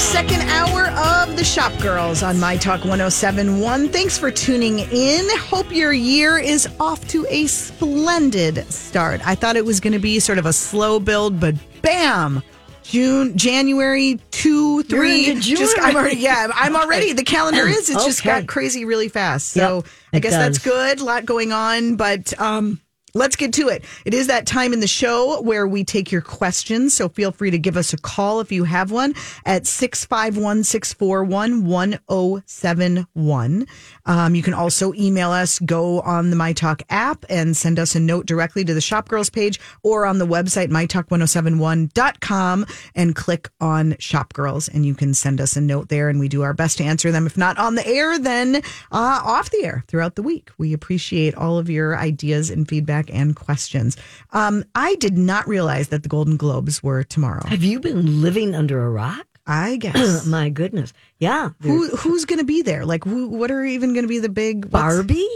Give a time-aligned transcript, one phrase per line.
[0.00, 3.90] second hour of the Shop Girls on My Talk 1071.
[3.90, 5.28] Thanks for tuning in.
[5.36, 9.20] Hope your year is off to a splendid start.
[9.26, 12.42] I thought it was going to be sort of a slow build, but bam!
[12.82, 15.34] June, January, two, three.
[15.38, 17.12] June Just, I'm already, yeah, I'm already.
[17.12, 17.90] The calendar is.
[17.90, 19.50] It's just got crazy really fast.
[19.50, 21.00] So Yep, I guess that's good.
[21.00, 22.80] A lot going on, but um,
[23.14, 23.84] let's get to it.
[24.04, 26.94] It is that time in the show where we take your questions.
[26.94, 31.64] So feel free to give us a call if you have one at 651 641
[31.64, 33.66] 1071.
[34.06, 38.00] Um, you can also email us, go on the MyTalk app and send us a
[38.00, 43.96] note directly to the Shop Girls page or on the website, mytalk1071.com, and click on
[43.98, 44.68] Shop Girls.
[44.68, 47.12] And you can send us a note there, and we do our best to answer
[47.12, 47.26] them.
[47.26, 50.50] If not on the air, then uh, off the air throughout the week.
[50.58, 53.96] We appreciate all of your ideas and feedback and questions.
[54.32, 57.46] Um, I did not realize that the Golden Globes were tomorrow.
[57.46, 59.26] Have you been living under a rock?
[59.46, 60.26] I guess.
[60.26, 60.92] My goodness.
[61.18, 61.50] Yeah.
[61.62, 62.84] Who who's going to be there?
[62.84, 63.28] Like, who?
[63.28, 65.26] What are even going to be the big Barbie?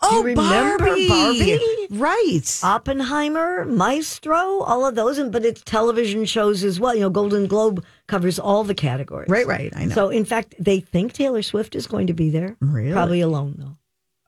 [0.00, 1.08] Oh, remember Barbie.
[1.08, 1.58] Barbie?
[1.90, 2.60] Right.
[2.62, 6.94] Oppenheimer, Maestro, all of those, and but it's television shows as well.
[6.94, 9.28] You know, Golden Globe covers all the categories.
[9.28, 9.72] Right, right.
[9.74, 9.94] I know.
[9.96, 12.56] So, in fact, they think Taylor Swift is going to be there.
[12.60, 12.92] Really?
[12.92, 13.76] Probably alone though.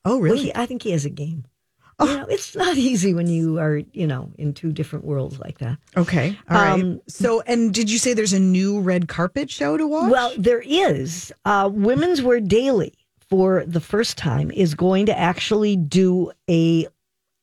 [0.05, 0.39] oh, Well, really?
[0.47, 1.45] he, I think he has a game.
[2.01, 5.59] You know, it's not easy when you are, you know, in two different worlds like
[5.59, 5.79] that.
[5.97, 6.39] okay.
[6.49, 6.81] All right.
[6.81, 10.11] Um, So, and did you say there's a new red carpet show to watch?
[10.11, 11.33] Well, there is.
[11.45, 12.95] Uh, Women's Wear Daily,
[13.29, 16.87] for the first time, is going to actually do a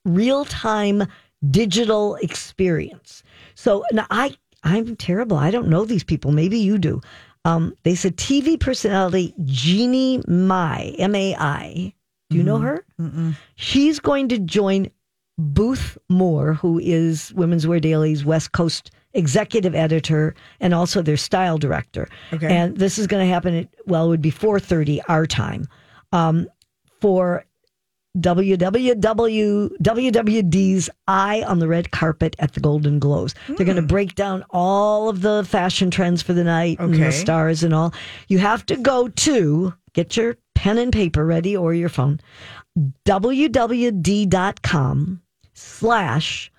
[0.05, 1.03] real time
[1.51, 3.23] digital experience.
[3.55, 5.37] So now I, I'm terrible.
[5.37, 6.31] I don't know these people.
[6.31, 7.01] Maybe you do.
[7.45, 11.93] Um, they said TV personality Jeannie Mai, M A I.
[12.29, 12.85] Do you know her?
[13.55, 14.89] She's going to join
[15.37, 21.57] Booth Moore, who is Women's Wear Daily's West Coast executive editor and also their style
[21.57, 22.07] director.
[22.33, 22.47] Okay.
[22.47, 25.67] And this is going to happen at well, it would be four thirty our time
[26.11, 26.47] um,
[27.01, 27.43] for
[28.17, 33.35] www WWD's Eye on the Red Carpet at the Golden Globes.
[33.47, 37.11] They're going to break down all of the fashion trends for the night and the
[37.11, 37.93] stars and all.
[38.27, 42.19] You have to go to get your pen and paper ready or your phone
[43.05, 44.31] www.com
[45.53, 46.51] slash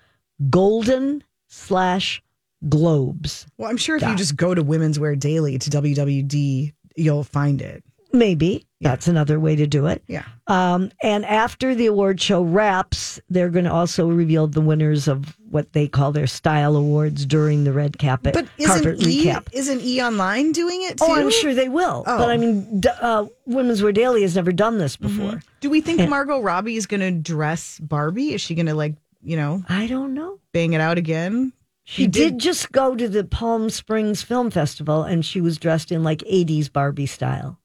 [0.49, 2.21] golden slash
[2.67, 3.47] globes.
[3.57, 7.61] well, I'm sure if you just go to Women's Wear Daily to WWD, you'll find
[7.61, 7.85] it.
[8.11, 10.03] Maybe that's another way to do it.
[10.07, 10.23] Yeah.
[10.47, 15.37] Um, and after the award show wraps, they're going to also reveal the winners of
[15.49, 19.47] what they call their style awards during the red carpet, But isn't carpet e, recap.
[19.51, 21.05] isn't E Online doing it too?
[21.07, 22.03] Oh, I'm sure they will.
[22.07, 22.17] Oh.
[22.17, 25.41] But I mean, d- uh, Women's Wear Daily has never done this before.
[25.59, 28.33] Do we think Margot Robbie is going to dress Barbie?
[28.33, 30.39] Is she going to like, you know, I don't know.
[30.53, 31.51] bang it out again?
[31.83, 32.37] She did.
[32.39, 36.71] just go to the Palm Springs Film Festival and she was dressed in like 80s
[36.71, 37.59] Barbie style.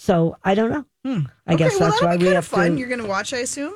[0.00, 1.26] So I don't know.
[1.46, 2.70] I guess Okay, well, that's why we have fun.
[2.72, 2.78] to.
[2.78, 3.74] You're going to watch, I assume.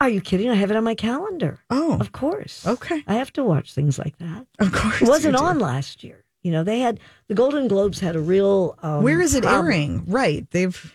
[0.00, 0.50] Are you kidding?
[0.50, 1.60] I have it on my calendar.
[1.70, 2.66] Oh, Of course.
[2.66, 3.04] Okay.
[3.06, 4.46] I have to watch things like that.
[4.58, 5.00] of course.
[5.00, 6.24] It wasn't on last year.
[6.42, 6.98] You know, they had
[7.28, 8.76] the Golden Globes had a real.
[8.82, 9.66] Um, Where is it problem.
[9.66, 10.04] airing?
[10.06, 10.50] Right.
[10.50, 10.92] They've.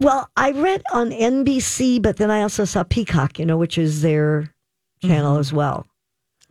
[0.00, 4.02] Well, I read on NBC, but then I also saw Peacock, you know, which is
[4.02, 4.52] their
[5.00, 5.40] channel Mm-hmm.
[5.40, 5.86] as well.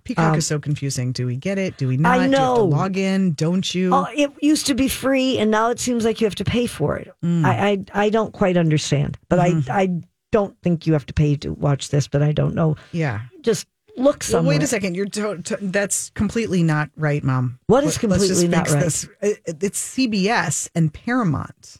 [0.04, 1.12] Peacock is so confusing.
[1.12, 1.78] Do we get it?
[1.78, 2.16] Do we not?
[2.18, 2.66] Um, I Do you have to know.
[2.66, 3.34] log in?
[3.34, 3.92] Don't you?
[3.94, 6.68] Oh, it used to be free, and now it seems like you have to pay
[6.68, 7.12] for it.
[7.24, 7.46] Mm.
[7.46, 9.72] I, I I don't quite understand, but Mm-hmm.
[9.72, 12.76] I I don't think you have to pay to watch this, but I don't know.
[12.92, 13.22] yeah.
[13.42, 14.56] Just look Well, somewhere.
[14.56, 14.96] wait a second.
[14.96, 17.60] You're to, to, that's completely not right, Mom.
[17.68, 18.84] What is Let- let's just completely not right?
[18.84, 19.08] This.
[19.22, 21.78] It's CBS and Paramount,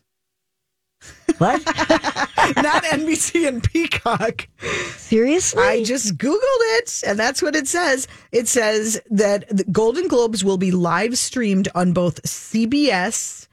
[1.38, 1.66] What?
[1.66, 4.48] not NBC and Peacock.
[4.98, 5.64] Seriously?
[5.64, 8.08] I just Googled it, and that's what it says.
[8.32, 13.48] It says that the Golden Globes will be live streamed on both CBS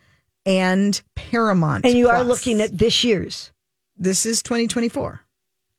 [0.47, 1.85] and Paramount.
[1.85, 3.53] and you are looking at this year's.
[3.97, 5.21] this is 2024.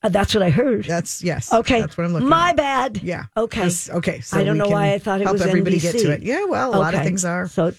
[0.04, 0.86] Uh, that's what I heard.
[0.86, 1.54] That's yes.
[1.54, 1.82] okay.
[1.82, 2.28] that's what I'm looking.
[2.28, 2.30] At.
[2.30, 2.56] My at.
[2.56, 3.04] bad.
[3.04, 3.26] Yeah.
[3.38, 3.64] Okay.
[3.64, 4.20] Yes, okay.
[4.22, 6.24] So I don't know why I thought it help was everybody get to it.
[6.24, 6.46] Yeah.
[6.46, 7.48] Well, a lot of things are.
[7.48, 7.74] So,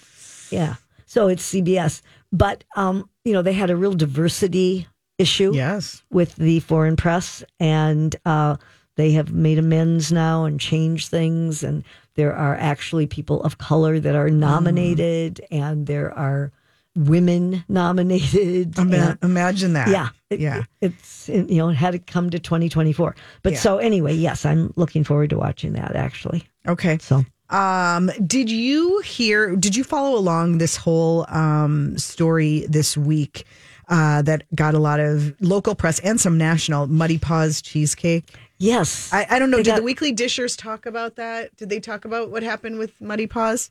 [0.49, 0.75] yeah.
[1.05, 2.01] So it's CBS,
[2.33, 4.87] but um, you know they had a real diversity
[5.17, 6.03] issue Yes.
[6.11, 8.57] with the foreign press, and uh,
[8.97, 11.83] they have made amends now and changed things, and
[12.15, 16.51] there are actually people of color that are nominated, and there are
[16.95, 18.77] women nominated.
[18.77, 19.87] Ima- and- imagine that.
[19.89, 20.63] yeah, it- Yeah.
[20.81, 23.15] it's you know it had to come to 2024.
[23.41, 23.59] But Yeah.
[23.59, 26.43] so anyway, yes, I'm looking forward to watching that actually.
[26.67, 26.97] Okay.
[26.99, 27.23] So
[27.53, 29.55] Um, did you hear?
[29.55, 33.45] Did you follow along this whole um, story this week
[33.89, 36.87] uh, that got a lot of local press and some national?
[36.87, 38.25] Muddy Paws cheesecake.
[38.57, 39.57] yes, I, I don't know.
[39.57, 41.55] They Did got- the Weekly Dishers talk about that?
[41.57, 43.69] Did they talk about what happened with Muddy Paws?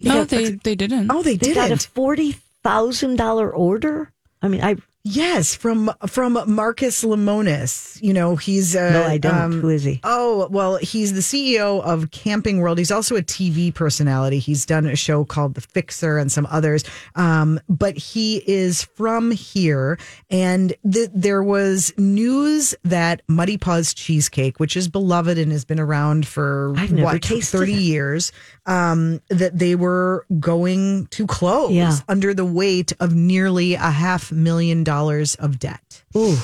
[0.00, 1.10] No, they they didn't.
[1.10, 2.32] Oh, they, They got a forty
[2.62, 4.12] thousand dollar order.
[4.42, 8.00] I mean, I Yes, from from Marcus Lemonis.
[8.02, 9.34] You know, he's uh, no, I don't.
[9.34, 10.00] um, Who is he?
[10.02, 12.78] Oh, well, he's the CEO of Camping World.
[12.78, 14.38] He's also a TV personality.
[14.38, 16.84] He's done a show called The Fixer and some others.
[17.16, 19.98] Um, but he is from here.
[20.30, 25.80] And th- there was news that Muddy Paws Cheesecake, which is beloved and has been
[25.80, 27.78] around for I've what, 30 it.
[27.78, 28.32] years,
[28.64, 31.98] um, that they were going to close Yeah.
[32.08, 34.93] under the weight of nearly a half million dollars
[35.40, 36.36] of debt Ooh,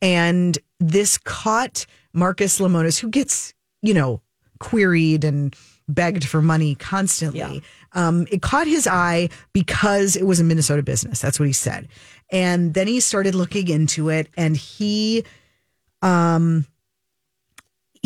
[0.00, 4.20] and this caught Marcus Lemonis, who gets you know
[4.58, 5.54] queried and
[5.88, 7.40] begged for money constantly.
[7.94, 8.08] Yeah.
[8.08, 11.20] Um, it caught his eye because it was a Minnesota business.
[11.20, 11.88] That's what he said,
[12.30, 15.24] and then he started looking into it, and he.
[16.02, 16.66] Um,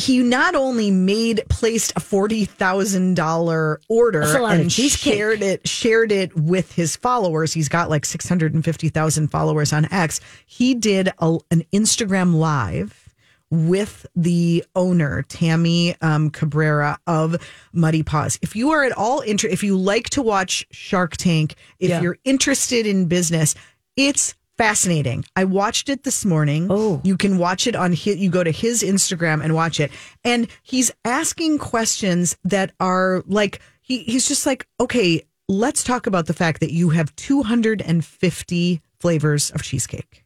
[0.00, 4.72] he not only made placed a forty thousand dollar order That's a lot of and
[4.72, 7.52] shared it shared it with his followers.
[7.52, 10.20] He's got like six hundred and fifty thousand followers on X.
[10.46, 13.06] He did a, an Instagram live
[13.52, 17.36] with the owner Tammy um, Cabrera of
[17.72, 18.38] Muddy Paws.
[18.42, 22.00] If you are at all inter- if you like to watch Shark Tank, if Yeah.
[22.00, 23.56] you're interested in business,
[23.96, 25.24] it's fascinating.
[25.34, 26.66] I watched it this morning.
[26.68, 27.00] Oh.
[27.02, 29.90] You can watch it on his, you go to his Instagram and watch it.
[30.22, 36.26] And he's asking questions that are like, he, he's just like, okay, let's talk about
[36.26, 40.24] the fact that you have 250 flavors of cheesecake.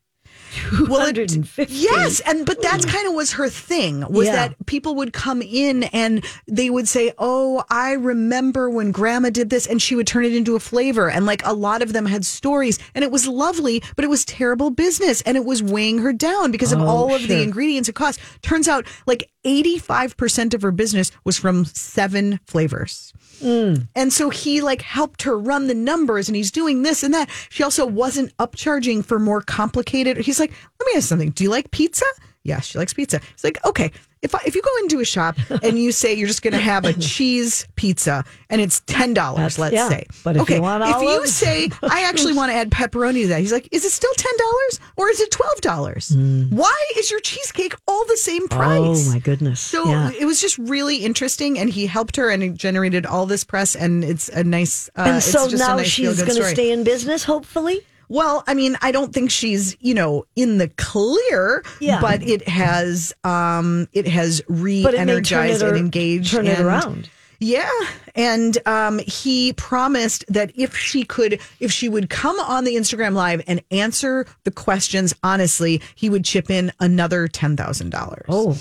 [0.88, 2.90] Well, it- Yes, and but that's mm.
[2.90, 4.34] kind of was her thing was Yeah.
[4.48, 9.50] that people would come in and they would say, "Oh, I remember when grandma did
[9.50, 11.08] this," and she would turn it into a flavor.
[11.10, 14.24] And like a lot of them had stories, and it was lovely, but it was
[14.24, 17.88] terrible business, and it was weighing her down because of Oh, all of the ingredients
[17.88, 18.20] it cost.
[18.42, 23.12] Turns out, like eighty-five percent of her business was from seven flavors.
[23.42, 23.88] Mm.
[23.96, 27.28] And so he like helped her run the numbers and he's doing this and that.
[27.50, 30.18] She also wasn't upcharging for more complicated.
[30.18, 31.30] He's like, let me ask something.
[31.30, 32.04] Do you like pizza?
[32.44, 33.20] Yes, she likes pizza.
[33.32, 33.90] It's like, okay,
[34.24, 36.58] if I, if you go into a shop and you say you're just going to
[36.58, 39.88] have a cheese pizza and it's ten dollars, let's yeah.
[39.88, 40.06] say.
[40.24, 43.28] But if okay, you want if you say I actually want to add pepperoni to
[43.28, 46.14] that, he's like, is it still ten dollars or is it twelve dollars?
[46.50, 49.08] Why is your cheesecake all the same price?
[49.08, 49.60] Oh my goodness.
[49.60, 50.10] So yeah.
[50.18, 53.76] it was just really interesting, and he helped her, and it generated all this press,
[53.76, 54.88] and it's a nice.
[54.96, 57.86] Uh, and so now nice she's going to stay in business, hopefully.
[58.08, 62.00] Well, I mean, I don't think she's you know in the clear, Yeah.
[62.00, 66.66] but it has um it has But it re-energized it, and engaged, turn it and-
[66.66, 67.10] around.
[67.40, 67.68] Yeah,
[68.14, 73.12] and um, he promised that if she could, if she would come on the Instagram
[73.12, 78.24] live and answer the questions honestly, he would chip in another ten thousand dollars.
[78.28, 78.56] Oh,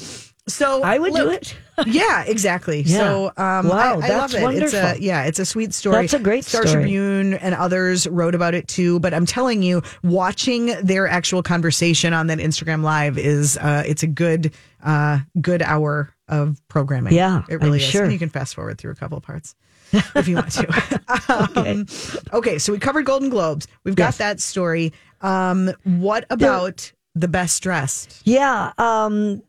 [0.48, 1.56] so I would do it.
[1.88, 2.81] yeah, exactly.
[2.81, 2.98] Yeah.
[2.98, 4.63] So, um, Wow, I, I that's love it.
[4.63, 5.04] It's a wonderful.
[5.04, 6.01] yeah, it's a sweet story.
[6.01, 6.84] That's a great Star story.
[6.84, 9.00] Tribune and others wrote about it too.
[9.00, 14.04] But I'm telling you, watching their actual conversation on that Instagram live is uh, it's
[14.04, 14.54] a good
[14.84, 17.13] uh, good hour of programming.
[17.13, 17.84] Yeah, it really I'm is.
[17.84, 18.04] sure.
[18.04, 19.56] And you can fast forward through a couple of parts.
[20.16, 21.54] if you want to.
[21.56, 21.86] um,
[22.34, 23.68] okay, so we covered Golden Globes.
[23.84, 24.18] We've got Yes.
[24.18, 24.92] that story.
[25.22, 28.22] Um, what about the best dressed?
[28.25, 28.74] Yeah.
[28.80, 29.44] Um,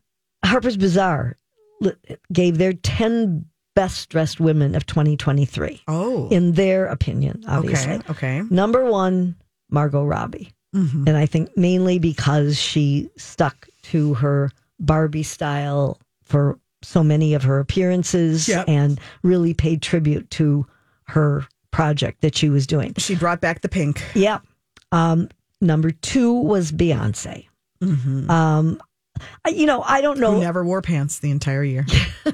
[0.45, 1.37] Harper's Bazaar
[2.31, 3.45] gave their 10
[3.75, 7.93] best dressed women of 2023, Oh, in their opinion, obviously.
[7.95, 8.41] okay, okay.
[8.49, 9.35] Number one,
[9.69, 10.53] Margot Robbie.
[10.73, 11.03] Mm-hmm.
[11.07, 17.43] And I think mainly because she stuck to her Barbie style for so many of
[17.43, 18.65] her appearances Yep.
[18.69, 20.65] and really paid tribute to
[21.07, 22.93] her project that she was doing.
[22.97, 24.01] She brought back the pink.
[24.13, 24.39] Yeah.
[24.91, 25.29] Um,
[25.61, 27.47] number two was Beyonce.
[27.81, 28.84] Um, I-
[29.47, 30.39] you know, I don't Who know.
[30.39, 31.85] never wore pants the entire year.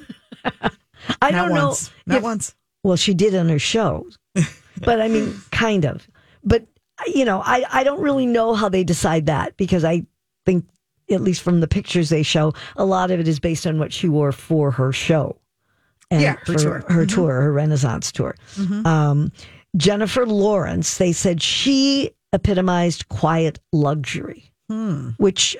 [1.21, 1.67] I Not don't know.
[1.67, 1.91] once.
[2.05, 2.55] Not if- once.
[2.83, 4.07] Well, she did on her show,
[4.81, 6.07] but I mean, kind of.
[6.43, 6.65] But
[7.13, 10.03] you know, I I don't really know how they decide that because I
[10.47, 10.65] think,
[11.11, 13.93] at least from the pictures they show, a lot of it is based on what
[13.93, 15.37] she wore for her show.
[16.09, 16.83] And Yeah, her for tour.
[16.89, 18.35] her tour, her Renaissance tour.
[18.55, 18.85] Mm-hmm.
[18.87, 19.31] Um,
[19.77, 25.09] Jennifer Lawrence, they said she epitomized quiet luxury, hmm.
[25.17, 25.55] which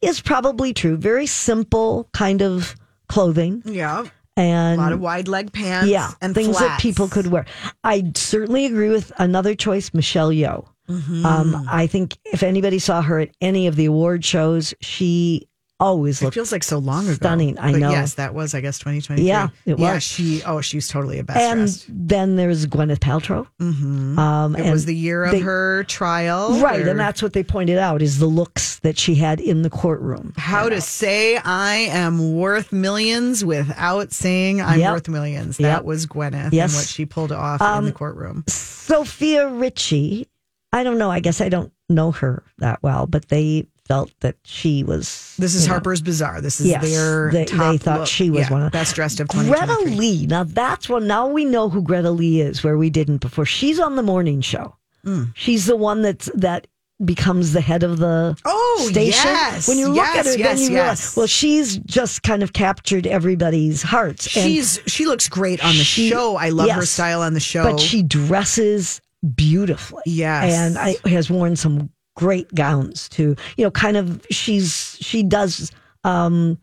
[0.00, 0.96] is probably true.
[0.96, 2.74] Very simple kind of
[3.08, 4.04] clothing Yeah.
[4.36, 5.88] and A lot of wide leg pants.
[5.88, 7.46] yeah, And things that people could wear.
[7.84, 10.66] I certainly agree with another choice, Michelle Yeoh.
[10.88, 11.26] Mm-hmm.
[11.26, 16.22] Um, I think if anybody saw her at any of the award shows, she always
[16.22, 17.14] It feels like so long ago.
[17.14, 17.58] stunning.
[17.58, 17.90] I But know.
[17.90, 19.26] Yes, that was, I guess, 2023.
[19.26, 20.02] Yeah, it Yeah, was.
[20.02, 21.86] she, oh, she's totally a best and dressed.
[21.88, 23.46] then there's Gwyneth Paltrow.
[23.60, 24.18] Mm-hmm.
[24.18, 26.58] Um, It was the year of they- her trial.
[26.60, 29.62] right, where- and that's what they pointed out is the looks that she had in
[29.62, 30.32] the courtroom.
[30.36, 34.92] how to say I am worth millions without saying I'm Yep.
[34.92, 35.58] worth millions.
[35.60, 35.68] Yep.
[35.70, 36.70] That was Gwyneth Yes.
[36.72, 38.44] Um, and what she pulled off in the courtroom.
[38.48, 40.28] Sofia Richie,
[40.72, 41.10] I don't know.
[41.10, 45.34] I guess I don't know her that well, but they felt that she was.
[45.38, 46.40] This is you know, Harper's Bazaar.
[46.40, 48.08] This is Yes, their they- they thought look.
[48.08, 50.26] she was Yeah, one of- best dressed of Greta Lee.
[50.26, 51.06] Now that's one.
[51.06, 53.44] Now we know who Greta Lee is, where we didn't before.
[53.46, 54.76] She's on the morning show.
[55.06, 55.32] Mm.
[55.34, 56.66] She's the one that's that
[57.04, 59.20] becomes the head of the Oh, station.
[59.26, 59.68] yes.
[59.68, 62.54] When you look Yes, at her, yes, then you realize, well, she's just kind of
[62.54, 64.34] captured everybody's hearts.
[64.34, 66.36] And- She's she looks great on the She- show.
[66.36, 67.64] I love her style on the show.
[67.70, 69.00] but she dresses
[69.34, 70.02] beautifully.
[70.06, 70.54] Yes.
[70.54, 73.36] and I, has worn some great gowns too.
[73.56, 75.70] You know, kind of she's she does.
[76.04, 76.58] um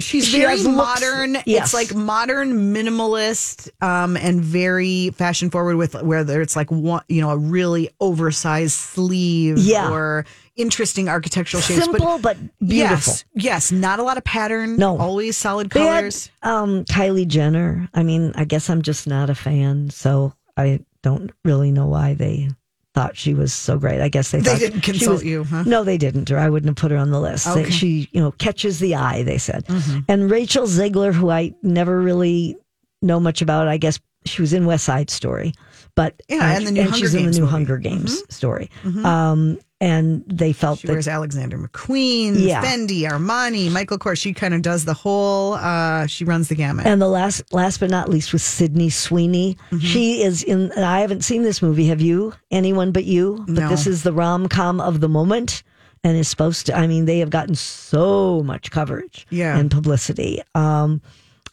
[0.00, 1.38] She's She very has looks- modern.
[1.44, 1.64] yes.
[1.64, 7.20] It's like modern minimalist um, and very fashion forward with whether it's like one, you
[7.20, 9.90] know, a really oversized sleeve Yeah.
[9.90, 11.82] or interesting architectural shapes.
[11.84, 13.12] Simple but beautiful.
[13.14, 14.76] Yes, yes, not a lot of pattern.
[14.76, 14.96] No.
[14.98, 16.30] always solid They had, colors.
[16.44, 17.88] um, Kylie Jenner.
[17.92, 22.14] I mean, I guess I'm just not a fan, so I don't really know why
[22.14, 22.50] they
[22.98, 24.00] thought she was so great.
[24.00, 25.62] I guess they They didn't she consult was- you, huh?
[25.64, 27.46] No, they didn't, or I wouldn't have put her on the list.
[27.46, 27.62] Okay.
[27.62, 27.70] Mm-hmm.
[27.70, 29.22] she, you know, catches the eye.
[29.22, 29.64] They said,
[30.08, 32.56] and Rachel Zegler, who I never really
[33.00, 33.68] know much about.
[33.68, 35.52] I guess she was in West Side Story,
[35.98, 37.50] but Yeah, and the new Hunger she's in the new movie.
[37.50, 38.70] Hunger Games story.
[39.04, 42.64] Um, and they felt She that wears Alexander McQueen, Yeah.
[42.64, 44.18] Fendi, Armani, Michael Kors.
[44.20, 45.54] She kind of does the whole.
[45.54, 46.86] Uh, she runs the gamut.
[46.86, 49.56] And the last, last but not least, was Sydney Sweeney.
[49.70, 49.78] Mm-hmm.
[49.78, 50.70] She is in.
[50.72, 51.86] And I haven't seen this movie.
[51.88, 52.32] Have you?
[52.50, 53.44] Anyone but you?
[53.46, 53.68] But No.
[53.68, 55.62] this is the rom com of the moment,
[56.04, 56.76] and is supposed to.
[56.76, 59.56] I mean, they have gotten so much coverage, Yeah.
[59.58, 60.42] and publicity.
[60.56, 61.00] Um,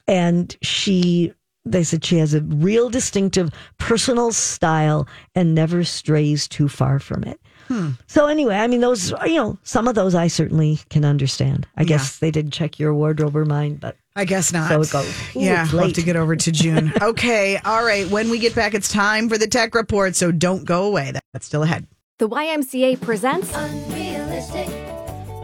[0.07, 1.33] and she,
[1.65, 7.23] they said she has a real distinctive personal style and never strays too far from
[7.23, 7.39] it.
[7.67, 7.91] Hmm.
[8.05, 11.67] So anyway, I mean, those you know, some of those I certainly can understand.
[11.75, 14.69] I guess they didn't check your wardrobe or mine, but I guess not.
[14.69, 15.35] So it goes.
[15.35, 16.93] Ooh, yeah, it's we'll have to get over to June.
[17.01, 18.07] okay, all right.
[18.09, 20.15] When we get back, it's time for the tech report.
[20.15, 21.13] So don't go away.
[21.33, 21.87] That's still ahead.
[22.19, 24.69] The YMCA presents Unrealistic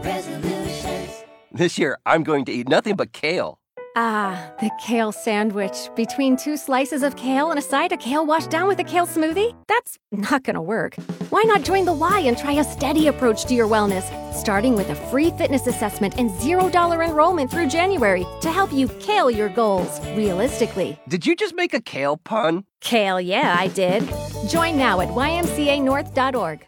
[0.02, 1.24] resolutions.
[1.50, 3.58] This year, I'm going to eat nothing but kale.
[3.94, 5.90] Ah, the kale sandwich.
[5.94, 9.06] Between two slices of kale and a side of kale washed down with a kale
[9.06, 9.54] smoothie?
[9.68, 10.94] That's not gonna work.
[11.28, 14.88] Why not join the Y and try a steady approach to your wellness, starting with
[14.88, 20.00] a free fitness assessment and $0 enrollment through January to help you kale your goals
[20.16, 20.98] realistically.
[21.08, 22.64] Did you just make a kale pun?
[22.80, 24.08] Kale, yeah, I did.
[24.48, 26.66] Join now at ymcanorth.org.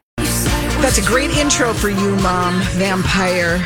[0.82, 3.64] That's a great intro for you, Mom Vampire.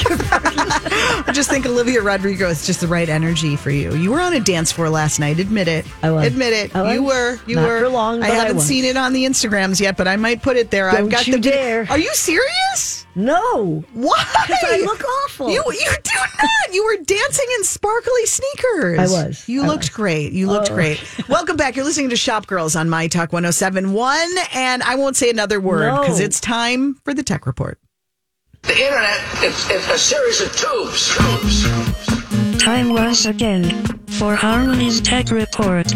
[0.00, 3.94] I just think Olivia Rodrigo is just the right energy for you.
[3.94, 5.38] You were on a dance floor last night.
[5.38, 5.86] Admit it.
[6.02, 6.26] I was.
[6.26, 6.74] Admit it.
[6.76, 7.38] I You were.
[7.46, 7.80] You Not were.
[7.80, 8.66] for long, I haven't was.
[8.66, 10.88] seen it on the Instagrams yet, but I might put it there.
[10.90, 11.40] I've Don't got you the.
[11.40, 11.86] dare.
[11.90, 13.06] Are you serious?
[13.14, 14.14] no, Why?
[14.36, 15.50] I look awful.
[15.50, 16.74] You you do not.
[16.74, 18.98] You were dancing in sparkly sneakers.
[18.98, 19.48] I was.
[19.48, 19.88] You I looked was.
[19.90, 20.32] great.
[20.32, 20.74] You looked Oh.
[20.74, 21.02] great.
[21.28, 21.74] Welcome back.
[21.76, 24.18] You're listening to Shop Girls on My Talk 1071
[24.54, 26.00] and I won't say another word No.
[26.00, 27.78] because it's time for the tech report.
[28.68, 31.16] The internet, it's, it's a series of tubes.
[31.16, 32.62] tubes.
[32.62, 33.64] Time once again
[34.18, 35.88] for Harmony's Tech Report.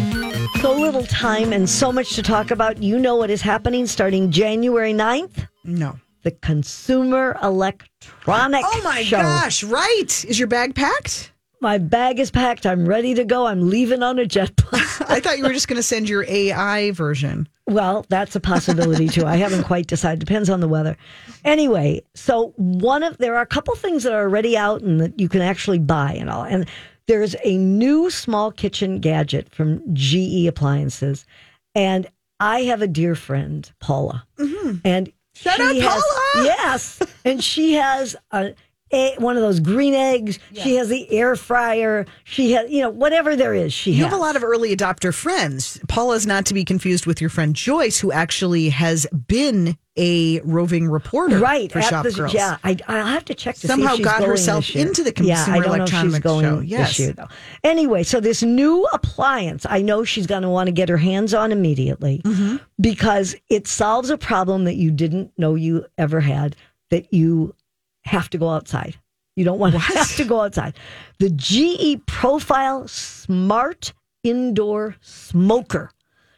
[0.59, 2.81] so little time and so much to talk about.
[2.81, 5.47] You know what is happening starting January 9th?
[5.63, 5.99] No.
[6.23, 9.17] The Consumer Electronic Oh my Show.
[9.21, 10.25] gosh, right.
[10.25, 11.31] Is your bag packed?
[11.61, 12.65] My bag is packed.
[12.65, 13.45] I'm ready to go.
[13.45, 14.83] I'm leaving on a jet plane.
[15.07, 17.47] I thought you were just going to send your AI version.
[17.67, 19.25] Well, that's a possibility too.
[19.25, 20.19] I haven't quite decided.
[20.19, 20.97] Depends on the weather.
[21.45, 25.19] Anyway, so one of there are a couple things that are already out and that
[25.19, 26.43] you can actually buy and all.
[26.43, 26.67] And
[27.07, 31.25] there's a new small kitchen gadget from GE Appliances,
[31.75, 32.07] and
[32.39, 34.49] I have a dear friend, Paula, and
[34.83, 35.03] Mm-hmm.
[35.35, 36.45] Shout she out, has, Paula!
[36.45, 38.53] Yes, and she has a.
[38.93, 40.39] a- one of those green eggs.
[40.53, 42.05] She has the air fryer.
[42.23, 43.73] She has, you know, whatever there is.
[43.73, 45.79] She You has have a lot of early adopter friends.
[45.87, 50.87] Paula's not to be confused with your friend Joyce, who actually has been a roving
[50.89, 52.33] reporter right for Shop the, Girls.
[52.33, 55.13] Yeah, I, I'll have to check to Somehow see if she's got herself into the
[55.23, 56.59] yeah, I Consumer don't know if she's Electronics going show.
[56.61, 56.87] Yes.
[56.89, 57.27] this year though.
[57.63, 61.33] Anyway, so this new appliance, I know she's going to want to get her hands
[61.35, 62.57] on immediately Mm-hmm.
[62.81, 66.55] because it solves a problem that you didn't know you ever had.
[66.89, 67.53] That you
[68.05, 68.97] have to go outside.
[69.35, 70.75] You don't want to have to go outside.
[71.19, 73.93] The GE Profile Smart
[74.23, 75.91] Indoor Smoker.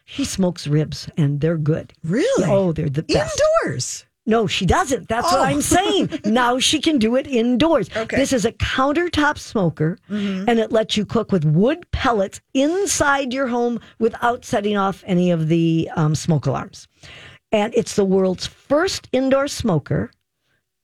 [0.04, 1.92] She smokes ribs and they're good.
[2.04, 2.44] Really?
[2.48, 3.40] Oh, they're the best.
[3.64, 4.06] Indoors.
[4.28, 5.08] No, she doesn't.
[5.08, 5.44] That's what Oh.
[5.44, 6.20] I'm saying.
[6.24, 7.88] now she can do it indoors.
[7.96, 8.16] Okay.
[8.16, 10.48] This is a countertop smoker, Mm-hmm.
[10.48, 15.30] and it lets you cook with wood pellets inside your home without setting off any
[15.30, 16.88] of the um, smoke alarms.
[17.52, 20.10] And it's the world's first indoor smoker,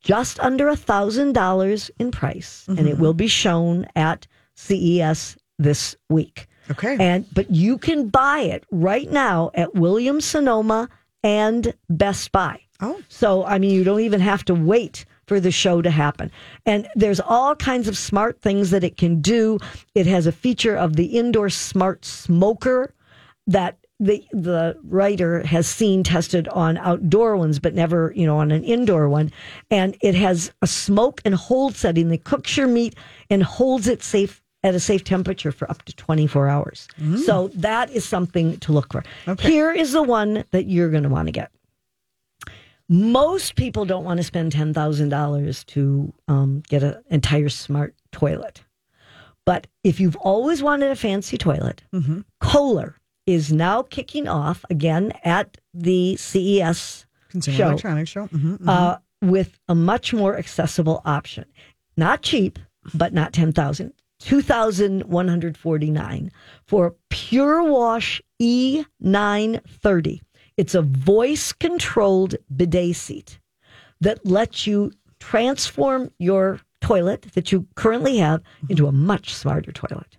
[0.02, 2.88] just under a thousand dollars in price, and Mm-hmm.
[2.88, 6.49] it will be shown at CES this week.
[6.71, 6.97] Okay.
[6.99, 10.88] And but you can buy it right now at Williams Sonoma
[11.23, 12.61] and Best Buy.
[12.80, 13.00] Oh.
[13.09, 16.30] So I mean you don't even have to wait for the show to happen.
[16.66, 19.59] And there's all kinds of smart things that it can do.
[19.94, 22.92] It has a feature of the indoor smart smoker
[23.47, 28.50] that the the writer has seen tested on outdoor ones but never, you know, on
[28.50, 29.30] an indoor one.
[29.71, 32.94] And it has a smoke and hold setting that cooks your meat
[33.30, 36.88] and holds it safe at a safe temperature for up to 24 hours.
[37.25, 39.02] So that is something to look for.
[39.40, 41.50] Here is the one that you're going to want to get.
[42.88, 48.62] Most people don't want to spend $10,000 to um, get an entire smart toilet.
[49.44, 51.82] But if you've always wanted a fancy toilet,
[52.40, 58.26] Kohler is now kicking off again at the CES Consumer show Electronics Show.
[58.29, 58.69] Mhm.
[58.69, 61.45] uh, with a much more accessible option.
[61.97, 62.59] Not cheap,
[62.95, 63.93] but not 10,000.
[64.21, 66.31] 2,149
[66.67, 70.21] for Pure Wash E930.
[70.57, 73.38] It's a voice controlled bidet seat
[74.00, 80.19] that lets you transform your toilet that you currently have into a much smarter toilet.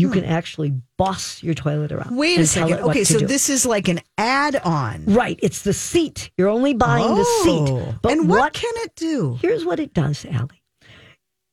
[0.00, 0.30] You can hmm.
[0.30, 2.16] actually boss your toilet around.
[2.16, 2.80] Wait a second.
[2.80, 3.26] Okay, so do.
[3.26, 5.04] this is like an add-on.
[5.06, 6.30] Right, it's the seat.
[6.36, 7.44] You're only buying the Oh.
[7.44, 7.98] seat.
[8.02, 9.38] But and what, what can it do?
[9.40, 10.62] Here's what it does, Allie.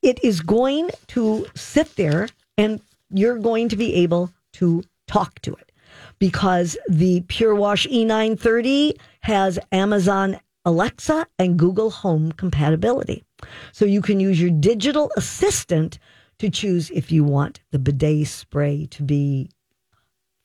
[0.01, 5.53] It is going to sit there and you're going to be able to talk to
[5.53, 5.71] it
[6.19, 13.23] because the Pure Wash E930 has Amazon Alexa and Google Home compatibility.
[13.71, 15.99] So you can use your digital assistant
[16.39, 19.49] to choose if you want the bidet spray to be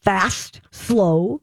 [0.02, 1.40] fast, slow,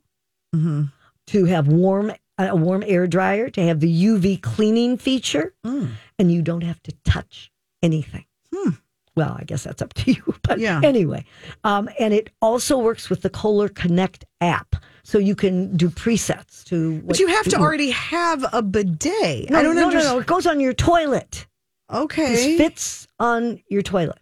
[0.56, 0.84] mm-hmm.
[1.27, 5.89] to have warm a warm air dryer, to have the UV cleaning feature, mm.
[6.18, 7.51] and you don't have to touch
[7.84, 8.25] anything.
[8.53, 8.70] Hmm.
[9.15, 10.79] Well, I guess that's up to you, but Yeah.
[10.82, 11.25] anyway,
[11.65, 16.63] um, and it also works with the Kohler Connect app, so you can do presets
[16.65, 16.96] to.
[16.98, 19.50] What But you have to already have a bidet.
[19.50, 20.20] No, I don't no, no, no.
[20.20, 21.46] It goes on your toilet.
[21.92, 22.33] Okay.
[22.33, 24.20] This fits on your toilet.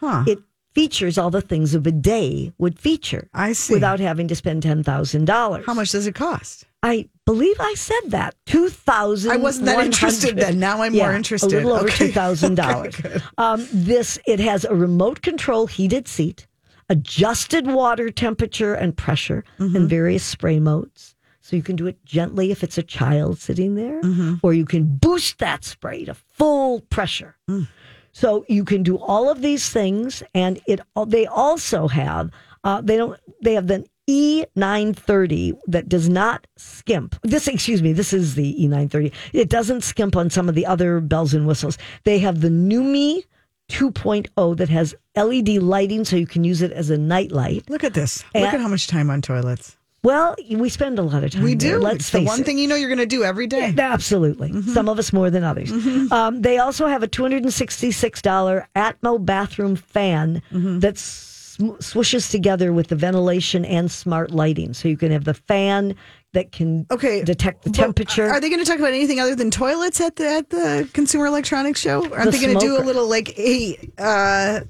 [0.00, 0.24] Huh.
[0.26, 0.38] It
[0.74, 3.28] features all the things of a bidet would feature.
[3.32, 3.72] I see.
[3.74, 5.64] Without having to spend ten thousand dollars.
[5.66, 6.64] How much does it cost?
[6.82, 9.32] I believe I said that two thousand.
[9.32, 10.58] I wasn't that interested then.
[10.60, 11.52] Now I'm more interested.
[11.52, 12.08] A little over Okay.
[12.08, 12.94] two thousand dollars.
[13.38, 16.46] Um, this it has a remote control heated seat,
[16.90, 19.76] adjusted water temperature and pressure, Mm-hmm.
[19.76, 21.14] and various spray modes.
[21.40, 24.34] So you can do it gently if it's a child sitting there, Mm-hmm.
[24.42, 27.36] or you can boost that spray to full pressure.
[27.48, 27.68] Mm.
[28.16, 30.80] So you can do all of these things, and it.
[31.06, 32.30] They also have.
[32.64, 33.20] Uh, they don't.
[33.42, 37.20] They have the E930 that does not skimp.
[37.24, 39.12] This, excuse me, this is the E930.
[39.34, 41.76] It doesn't skimp on some of the other bells and whistles.
[42.04, 43.24] They have the Numi
[43.68, 47.68] 2.0 that has LED lighting, so you can use it as a night light.
[47.68, 48.24] Look at this.
[48.34, 49.76] Look at how much time on toilets.
[50.06, 51.42] Well, we spend a lot of time.
[51.42, 51.82] We there, do.
[51.82, 52.46] Let's it's the one it.
[52.46, 53.72] thing you know you're going to do every day.
[53.76, 54.50] Yeah, absolutely.
[54.50, 54.72] Mm-hmm.
[54.72, 55.70] Some of us more than others.
[56.12, 60.78] Um, they also have a $266 Atmo bathroom fan Mm-hmm.
[60.80, 64.74] that swooshes together with the ventilation and smart lighting.
[64.74, 65.94] So you can have the fan
[66.34, 67.24] that can Okay.
[67.24, 68.28] detect the temperature.
[68.28, 71.26] Are they going to talk about anything other than toilets at the at the Consumer
[71.26, 72.02] Electronics Show?
[72.12, 74.60] Aren't The they going to do a little like a uh,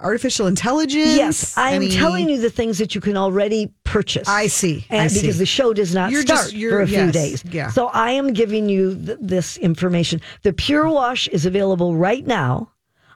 [0.00, 1.16] artificial intelligence?
[1.16, 4.28] Yes, I'm telling you the things that you can already purchase.
[4.28, 5.20] I see, I And see.
[5.22, 7.44] because the show does not You're start just- for a few yes, days.
[7.50, 7.70] yeah.
[7.70, 10.20] So I am giving you th- this information.
[10.42, 12.70] The Pure Wash is available right now,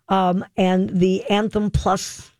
[0.08, 2.30] um, and the Anthem Plus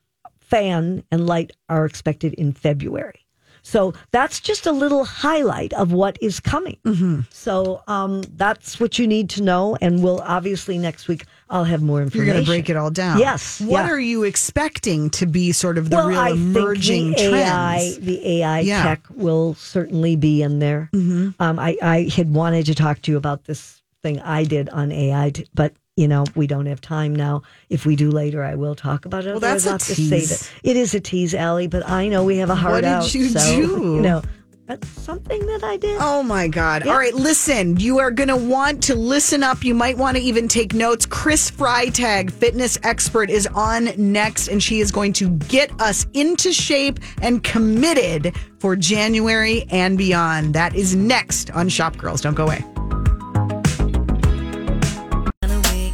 [0.40, 3.24] fan and light are expected in February.
[3.62, 6.79] So that's just a little highlight of what is coming.
[6.87, 7.20] Mm-hmm.
[7.31, 11.82] So um, that's what you need to know, and we'll obviously next week I'll have
[11.82, 12.26] more information.
[12.26, 13.18] You're going to break it all down.
[13.18, 13.90] Yes, What yeah.
[13.90, 17.94] are you expecting to be sort of the well, real I emerging think the AI,
[18.00, 18.82] the AI Yeah.
[18.82, 20.90] tech will certainly be in there.
[20.92, 24.92] Um, I, I had wanted to talk to you about this thing I did on
[24.92, 27.42] AI, t- but you know we don't have time now.
[27.70, 29.30] If we do later, I will talk about it.
[29.30, 30.28] Well, that's a I'll just say tease.
[30.40, 31.66] that it is a tease, Allie.
[31.66, 33.14] But I know we have a hard What did out.
[33.14, 33.94] you so, do?
[33.96, 34.22] You know,
[34.68, 35.96] that's something that I did.
[35.98, 36.87] Oh my God.
[36.87, 39.64] All right, listen, you are going to want to listen up.
[39.64, 41.07] You might want to even take notes.
[41.07, 46.52] Chris Freytag, fitness expert, is on next, and she is going to get us into
[46.52, 50.52] shape and committed for January and beyond.
[50.52, 52.20] That is next on Shop Girls.
[52.20, 52.62] Don't go away.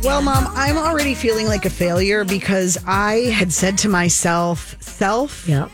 [0.03, 5.49] Well, mom, I'm already feeling like a failure because I had said to myself, self,
[5.49, 5.69] Yeah.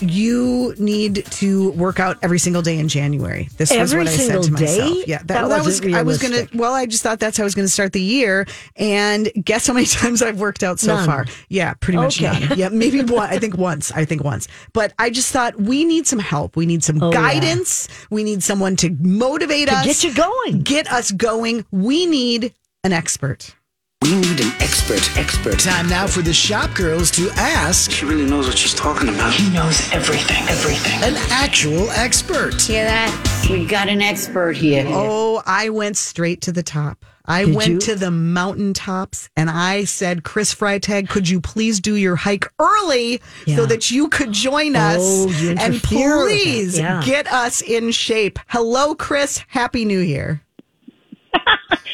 [0.00, 3.48] You need to work out every single day in January.
[3.56, 4.64] This was what I said to day?
[4.78, 5.06] myself.
[5.06, 7.54] Yeah, That was wasn't I was gonna well, I just thought that's how I was
[7.54, 8.46] gonna start the year.
[8.76, 11.06] And guess how many times I've worked out so None.
[11.06, 11.26] far?
[11.48, 12.46] Yeah, pretty much Okay.
[12.48, 12.58] none.
[12.58, 13.92] Yeah, maybe one I think once.
[13.92, 14.48] I think once.
[14.72, 16.56] But I just thought we need some help.
[16.56, 17.20] We need some Oh, yeah.
[17.20, 17.88] guidance.
[18.10, 19.84] We need someone to motivate To us.
[19.86, 20.62] get you going.
[20.62, 21.64] Get us going.
[21.70, 23.54] We need an expert.
[24.04, 25.58] We need an expert, expert.
[25.58, 29.32] Time now for the shop girls to ask She really knows what she's talking about.
[29.32, 31.02] He knows everything, everything.
[31.02, 32.60] an actual expert.
[32.60, 33.46] Hear that?
[33.50, 34.84] We got an expert here.
[34.88, 37.02] Oh, I went straight to the top.
[37.24, 37.78] I Did went you?
[37.80, 43.22] to the mountaintops and I said, Chris Freytag, could you please do your hike early
[43.46, 46.42] so that you could join us Oh, and interfere with it.
[46.42, 47.02] please Yeah.
[47.02, 48.38] get us in shape?
[48.48, 49.40] Hello, Chris.
[49.48, 50.42] Happy New Year.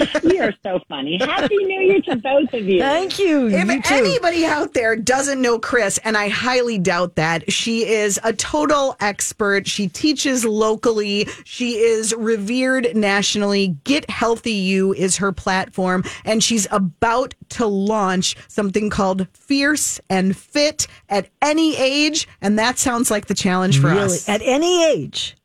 [0.23, 1.19] You are so funny.
[1.19, 2.81] Happy New Year to both of you.
[2.81, 3.49] Thank you.
[3.49, 3.95] If you too.
[3.95, 8.97] anybody out there doesn't know Chris, and I highly doubt that, she is a total
[9.01, 9.67] expert.
[9.67, 11.29] She teaches locally.
[11.45, 13.77] She is revered nationally.
[13.85, 20.37] Get Healthy You is her platform, and she's about to launch something called Fierce and
[20.37, 22.29] Fit at any age.
[22.41, 24.29] And that sounds like the challenge for really, us.
[24.29, 25.37] at any age.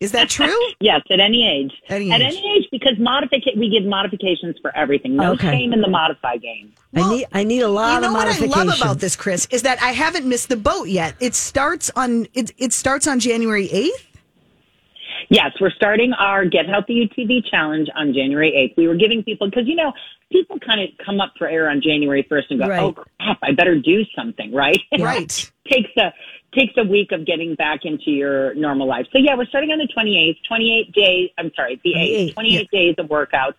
[0.00, 0.54] Is that true?
[0.80, 1.72] Yes, at any age.
[1.88, 2.26] Any at age.
[2.36, 5.16] any age, because modifica- we give modifications for everything.
[5.16, 5.50] No Okay.
[5.50, 6.72] shame in the modify game.
[6.94, 9.46] I need I need a lot you know of what I love about this, Chris,
[9.50, 11.14] is that I haven't missed the boat yet.
[11.18, 12.52] It starts on it.
[12.58, 14.06] It starts on January eighth.
[15.30, 18.76] Yes, we're starting our Get Healthy UTV challenge on January 8th.
[18.76, 19.92] We were giving people, because, you know,
[20.30, 22.80] people kind of come up for air on January 1st and go, Right.
[22.80, 24.78] oh, crap, I better do something, right?
[24.96, 25.50] Right.
[25.68, 26.12] takes a
[26.56, 29.06] takes a week of getting back into your normal life.
[29.12, 32.70] So yeah, we're starting on the 28th, 28 days, I'm sorry, the 8th, 28th, 28
[32.70, 33.54] days of workouts.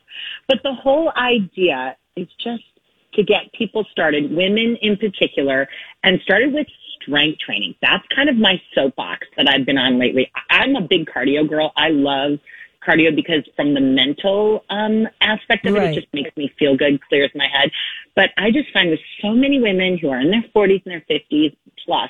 [0.47, 2.63] But the whole idea is just
[3.13, 5.67] to get people started, women in particular,
[6.03, 6.67] and started with
[7.01, 7.75] strength training.
[7.81, 10.31] That's kind of my soapbox that I've been on lately.
[10.49, 11.71] I'm a big cardio girl.
[11.75, 12.39] I love
[12.87, 16.99] cardio because from the mental um, aspect of it, it just makes me feel good,
[17.07, 17.71] clears my head.
[18.15, 21.03] But I just find with so many women who are in their 40s and their
[21.09, 21.55] 50s
[21.85, 22.09] plus,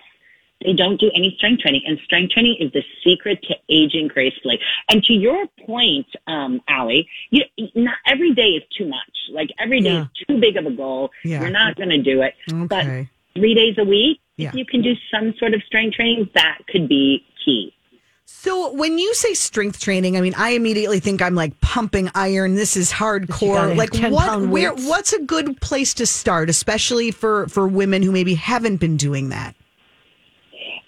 [0.63, 1.83] they don't do any strength training.
[1.85, 4.59] And strength training is the secret to aging gracefully.
[4.89, 7.43] And to your point, um, Allie, you,
[7.75, 8.99] not every day is too much.
[9.31, 10.01] Like every day Yeah.
[10.03, 11.11] is too big of a goal.
[11.23, 11.41] Yeah.
[11.41, 12.33] You're not going to do it.
[12.67, 12.85] But
[13.35, 14.49] three days a week, Yeah.
[14.49, 17.73] if you can do some sort of strength training, that could be key.
[18.29, 22.55] So when you say strength training, I mean I immediately think I'm like pumping iron.
[22.55, 23.75] This is hardcore.
[23.75, 24.41] Like 10 what?
[24.47, 24.73] Where?
[24.73, 29.29] What's a good place to start, especially for for women who maybe haven't been doing
[29.29, 29.55] that?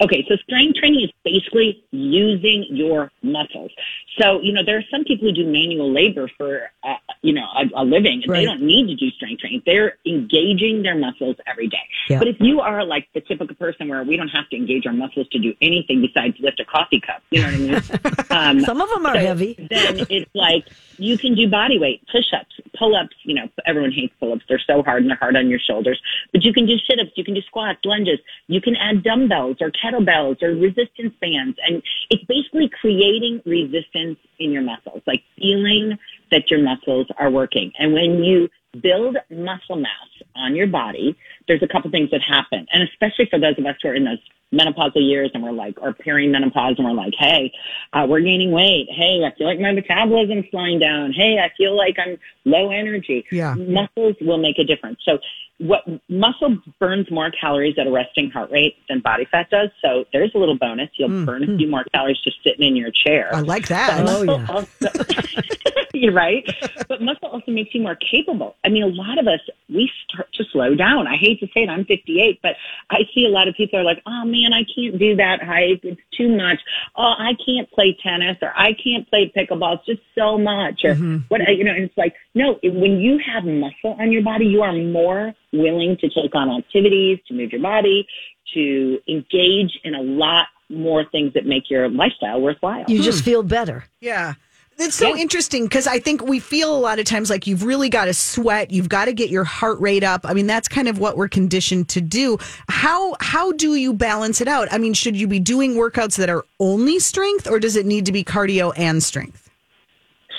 [0.01, 3.71] Okay, so strength training is basically using your muscles.
[4.19, 7.45] So, you know, there are some people who do manual labor for, uh, you know,
[7.55, 8.39] a, a living, and Right.
[8.39, 9.62] they don't need to do strength training.
[9.65, 11.77] They're engaging their muscles every day.
[12.10, 12.19] Yeah.
[12.19, 14.93] But if you are like the typical person where we don't have to engage our
[14.93, 17.82] muscles to do anything besides lift a coffee cup, you know what I mean?
[18.32, 19.53] Um, Some of them are so heavy.
[19.58, 23.15] Then it's like you can do body weight, push ups, pull ups.
[23.23, 24.43] You know, everyone hates pull ups.
[24.47, 25.99] They're so hard and they're hard on your shoulders.
[26.32, 28.19] But you can do sit ups, you can do squats, lunges.
[28.47, 31.58] You can add dumbbells or kettlebells or resistance bands.
[31.65, 34.09] And it's basically creating resistance
[34.39, 35.98] in your muscles, like feeling
[36.32, 37.72] that your muscles are working.
[37.80, 38.50] And when you
[38.82, 41.17] build muscle mass on your body,
[41.49, 42.65] there's a couple things that happen.
[42.71, 44.19] And especially for those of us who are in those
[44.53, 47.51] menopausal years and we're like, or perimenopause and we're like, hey,
[47.91, 48.88] uh, we're gaining weight.
[48.89, 51.12] Hey, I feel like my metabolism's slowing down.
[51.12, 53.25] Hey, I feel like I'm low energy.
[53.31, 53.55] Yeah.
[53.55, 54.99] Muscles will make a difference.
[55.03, 55.17] So
[55.59, 59.69] what muscle burns more calories at a resting heart rate than body fat does.
[59.83, 60.89] So there's a little bonus.
[60.93, 63.29] You'll burn a few more calories just sitting in your chair.
[63.33, 64.07] I like that.
[64.07, 64.45] Oh, yeah.
[64.49, 64.89] also,
[65.93, 66.49] you're right.
[66.88, 68.55] But muscle also makes you more capable.
[68.63, 71.07] I mean, a lot of us, we start to slow down.
[71.07, 72.56] I hate to say it, I'm 58, but
[72.89, 75.82] I see a lot of people are like, oh man, I can't do that height.
[75.84, 76.60] It's too much.
[76.95, 79.78] Oh, I can't play tennis or I can't play pickleball.
[79.78, 80.82] It's just so much.
[80.84, 81.17] Or mm-hmm.
[81.30, 84.62] what, you know, and it's like, no, when you have muscle on your body, you
[84.62, 88.08] are more willing to take on activities, to move your body,
[88.54, 92.86] to engage in a lot more things that make your lifestyle worthwhile.
[92.88, 93.25] You just hmm.
[93.25, 93.86] feel better.
[93.99, 94.36] Yeah.
[94.80, 97.89] It's so interesting because I think we feel a lot of times like you've really
[97.89, 100.22] got to sweat, you've got to get your heart rate up.
[100.24, 102.38] I mean, that's kind of what we're conditioned to do.
[102.70, 104.70] How how do you balance it out?
[104.72, 108.06] I mean, should you be doing workouts that are only strength, or does it need
[108.06, 109.48] to be cardio and strength?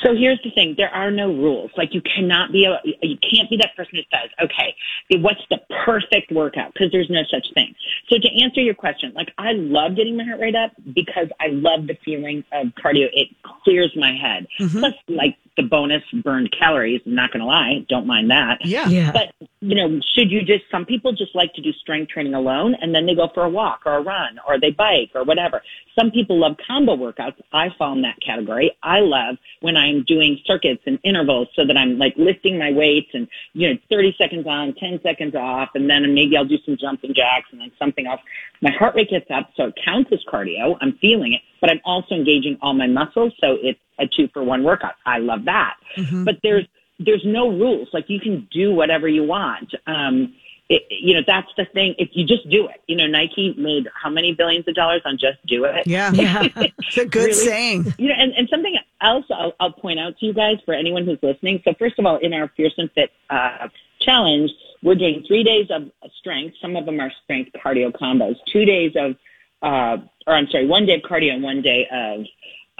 [0.03, 1.71] So here's the thing: there are no rules.
[1.77, 4.75] Like you cannot be a, you can't be that person who says, "Okay,
[5.21, 7.75] what's the perfect workout?" Because there's no such thing.
[8.09, 11.49] So to answer your question, like I love getting my heart rate up because I
[11.49, 13.09] love the feeling of cardio.
[13.13, 13.29] It
[13.65, 14.47] clears my head.
[14.59, 14.79] Mm-hmm.
[14.79, 17.01] Plus, like the bonus burned calories.
[17.07, 18.59] I'm not going to lie, don't mind that.
[18.65, 18.89] Yeah.
[18.89, 19.13] Yeah.
[19.13, 20.65] But you know, should you just?
[20.71, 23.49] Some people just like to do strength training alone, and then they go for a
[23.49, 25.63] walk or a run or they bike or whatever.
[25.99, 27.37] Some people love combo workouts.
[27.53, 28.77] I fall in that category.
[28.83, 33.11] I love when I'm doing circuits and intervals, so that I'm like lifting my weights
[33.13, 36.77] and you know, 30 seconds on, 10 seconds off, and then maybe I'll do some
[36.81, 38.21] jumping jacks and then something else.
[38.63, 40.77] My heart rate gets up, so it counts as cardio.
[40.81, 44.43] I'm feeling it, but I'm also engaging all my muscles, so it's a two for
[44.43, 44.95] one workout.
[45.07, 45.77] I love that.
[46.25, 46.67] But there's
[46.99, 47.89] there's no rules.
[47.93, 49.75] Like you can do whatever you want.
[49.87, 50.35] Um,
[50.69, 51.95] it, you know, that's the thing.
[51.99, 55.19] If you just do it, you know, Nike made how many billions of dollars on
[55.19, 55.87] just do it?
[55.87, 56.13] Yeah.
[56.21, 56.47] Yeah.
[56.55, 57.33] It's a good Really?
[57.33, 57.95] saying.
[57.99, 61.05] You know, and, and something else I'll, I'll point out to you guys for anyone
[61.07, 61.61] who's listening.
[61.65, 63.69] So first of all, in our Fierce and Fit uh,
[64.01, 66.57] challenge, we're doing three days of strength.
[66.63, 68.37] Some of them are strength cardio combos.
[68.53, 69.17] Two days of,
[69.63, 72.27] uh, or I'm sorry, one day of cardio and one day of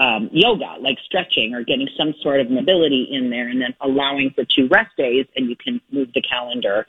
[0.01, 4.31] um, yoga, like stretching or getting some sort of mobility in there, and then allowing
[4.31, 6.87] for two rest days, and you can move the calendar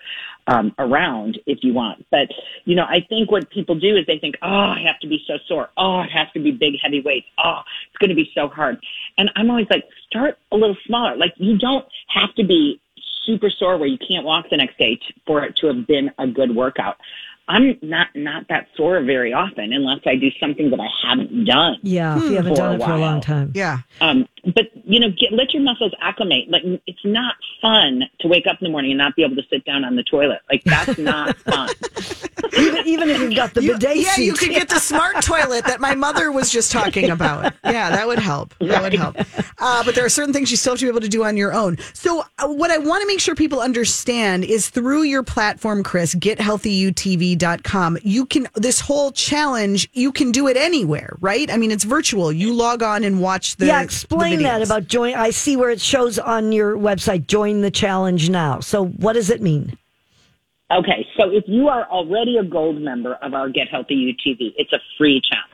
[0.47, 2.05] um, around if you want.
[2.09, 2.29] But
[2.63, 5.21] you know, I think what people do is they think, oh, I have to be
[5.27, 5.69] so sore.
[5.77, 7.27] Oh, it has to be big, heavy weights.
[7.37, 8.79] Oh, it's going to be so hard.
[9.17, 11.17] And I'm always like, start a little smaller.
[11.17, 12.79] Like you don't have to be
[13.25, 16.27] super sore where you can't walk the next day for it to have been a
[16.27, 16.97] good workout.
[17.51, 21.75] I'm not not that sore very often unless I do something that I haven't done.
[21.83, 22.15] Yeah.
[22.17, 23.51] If you haven't done it for a long time.
[23.53, 23.79] Yeah.
[23.99, 26.49] Um, but you know, get, let your muscles acclimate.
[26.49, 29.43] Like it's not fun to wake up in the morning and not be able to
[29.49, 30.39] sit down on the toilet.
[30.49, 31.69] Like that's not fun.
[32.57, 34.25] Even, even if you've got the You- bidet yeah, seat.
[34.25, 37.53] you could get the smart toilet that my mother was just talking about.
[37.63, 38.53] Yeah, that would help.
[38.59, 39.15] That would help.
[39.59, 41.37] Uh, but there are certain things you still have to be able to do on
[41.37, 41.77] your own.
[41.93, 46.15] So, uh, what I want to make sure people understand is through your platform, Chris,
[47.41, 51.51] gethealthyutv.com, you can, this whole challenge, you can do it anywhere, right?
[51.51, 52.31] I mean, it's virtual.
[52.31, 53.67] You log on and watch the.
[53.67, 55.15] yeah, explain the that about join.
[55.15, 58.59] I see where it shows on your website, join the challenge now.
[58.59, 59.77] So, what does it mean?
[60.71, 64.71] Okay, so if you are already a gold member of our Get Healthy UTV, it's
[64.71, 65.51] a free challenge.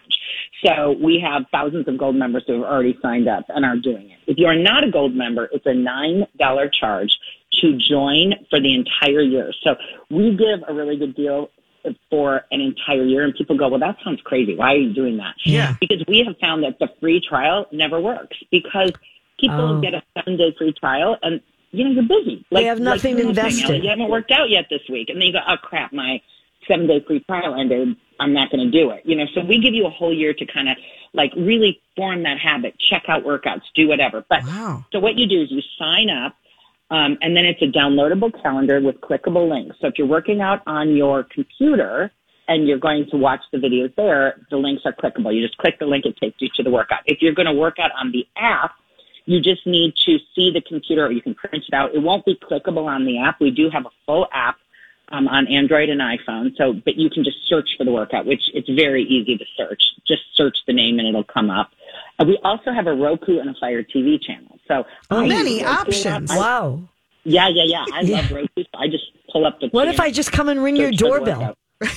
[0.64, 4.12] So we have thousands of gold members who have already signed up and are doing
[4.12, 4.18] it.
[4.28, 7.12] If you are not a gold member, it's a $9 charge
[7.62, 9.52] to join for the entire year.
[9.64, 9.76] So
[10.10, 11.50] we give a really good deal
[12.10, 14.56] for an entire year and people go, well, that sounds crazy.
[14.56, 15.36] Why are you doing that?
[15.46, 15.76] Yeah.
[15.80, 18.92] Because we have found that the free trial never works because
[19.40, 19.82] people Oh.
[19.82, 22.46] get a seven day free trial and you know, you're busy.
[22.50, 23.70] They have nothing doing invested.
[23.70, 23.84] it.
[23.84, 25.10] You haven't worked out yet this week.
[25.10, 26.22] And then you go, oh crap, my
[26.68, 27.96] seven day free trial ended.
[28.20, 29.04] I'm not going to do it.
[29.06, 30.78] You know, so we give you a whole year to kind of
[31.14, 34.24] like really form that habit, check out workouts, do whatever.
[34.30, 34.86] But Wow.
[34.92, 36.36] so what you do is you sign up,
[36.90, 39.76] um, and then it's a downloadable calendar with clickable links.
[39.82, 42.12] So if you're working out on your computer
[42.48, 45.36] and you're going to watch the videos there, the links are clickable.
[45.36, 47.00] You just click the link, it takes you to the workout.
[47.06, 48.72] If you're going to work out on the app,
[49.26, 51.94] you just need to see the computer or you can print it out.
[51.94, 53.42] It won't be clickable on the app.
[53.42, 54.56] We do have a full app
[55.10, 56.56] um, on Android and iPhone.
[56.58, 59.84] So, but you can just search for the workout, which it's very easy to search.
[60.08, 61.72] Just search the name and it'll come up.
[62.20, 64.58] Uh, we also have a Roku and a Fire TV channel.
[64.68, 65.88] So Oh, many Roku a lot.
[65.88, 66.32] options.
[66.32, 66.82] I- Wow.
[67.24, 67.86] yeah, yeah, yeah.
[67.94, 68.18] I Yeah.
[68.18, 68.48] love Roku.
[68.58, 69.68] So I just pull up the.
[69.68, 71.58] What if I just come and ring your search for the doorbell?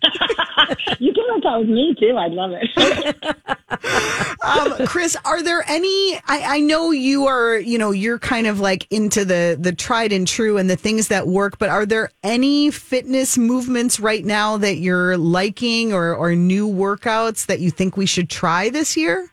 [1.00, 2.16] you can work out with me too.
[2.16, 3.26] I'd love it.
[4.44, 6.14] um, Chris, are there any?
[6.26, 7.56] I, I know you are.
[7.58, 11.08] You know, you're kind of like into the the tried and true and the things
[11.08, 11.58] that work.
[11.58, 17.46] But are there any fitness movements right now that you're liking or or new workouts
[17.46, 19.28] that you think we should try this year?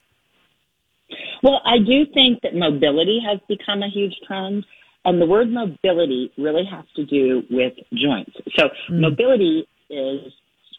[1.45, 4.65] Well, I do think that mobility has become a huge trend.
[5.05, 8.31] And the word mobility really has to do with joints.
[8.55, 10.33] So mobility is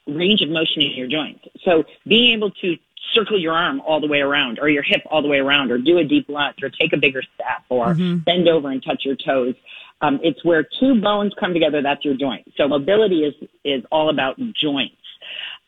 [0.09, 1.45] range of motion in your joints.
[1.65, 2.75] So being able to
[3.13, 5.79] circle your arm all the way around or your hip all the way around or
[5.79, 9.15] do a deep lunge or take a bigger step or bend over and touch your
[9.15, 9.55] toes.
[10.01, 11.81] Um, it's where two bones come together.
[11.81, 12.53] That's your joint.
[12.57, 14.97] So mobility is, is all about joints.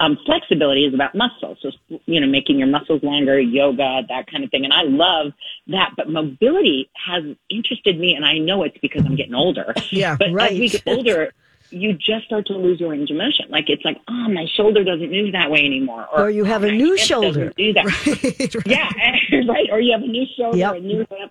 [0.00, 1.58] Um, flexibility is about muscles.
[1.60, 1.70] So,
[2.06, 4.64] you know, making your muscles longer, yoga, that kind of thing.
[4.64, 5.32] And I love
[5.68, 5.94] that.
[5.96, 9.74] But mobility has interested me, and I know it's because I'm getting older.
[9.90, 10.52] Yeah, But right.
[10.52, 11.32] as we get older,
[11.70, 13.46] you just start to lose your range of motion.
[13.50, 16.06] Like it's like, oh, my shoulder doesn't move that way anymore.
[16.12, 17.84] Or or you have "Oh, a new shoulder." Do that.
[18.06, 18.66] Right, right.
[18.66, 18.88] Yeah,
[19.48, 19.68] right.
[19.72, 20.74] Or you have a new shoulder, Yep.
[20.76, 21.30] a new hip.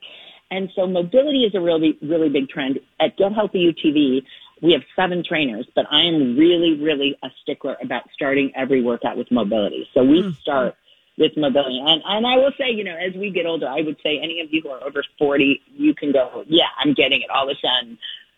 [0.51, 2.79] And so mobility is a really, really big trend.
[2.99, 4.23] At Get Healthy UTV,
[4.61, 9.17] we have seven trainers, but I am really, really a stickler about starting every workout
[9.17, 9.87] with mobility.
[9.93, 10.35] So we mm.
[10.37, 10.75] start
[11.17, 11.79] with mobility.
[11.83, 14.41] And, and I will say, you know, as we get older, I would say any
[14.41, 17.55] of you who are over 40, you can go, yeah, I'm getting it all of
[17.55, 17.97] a sudden.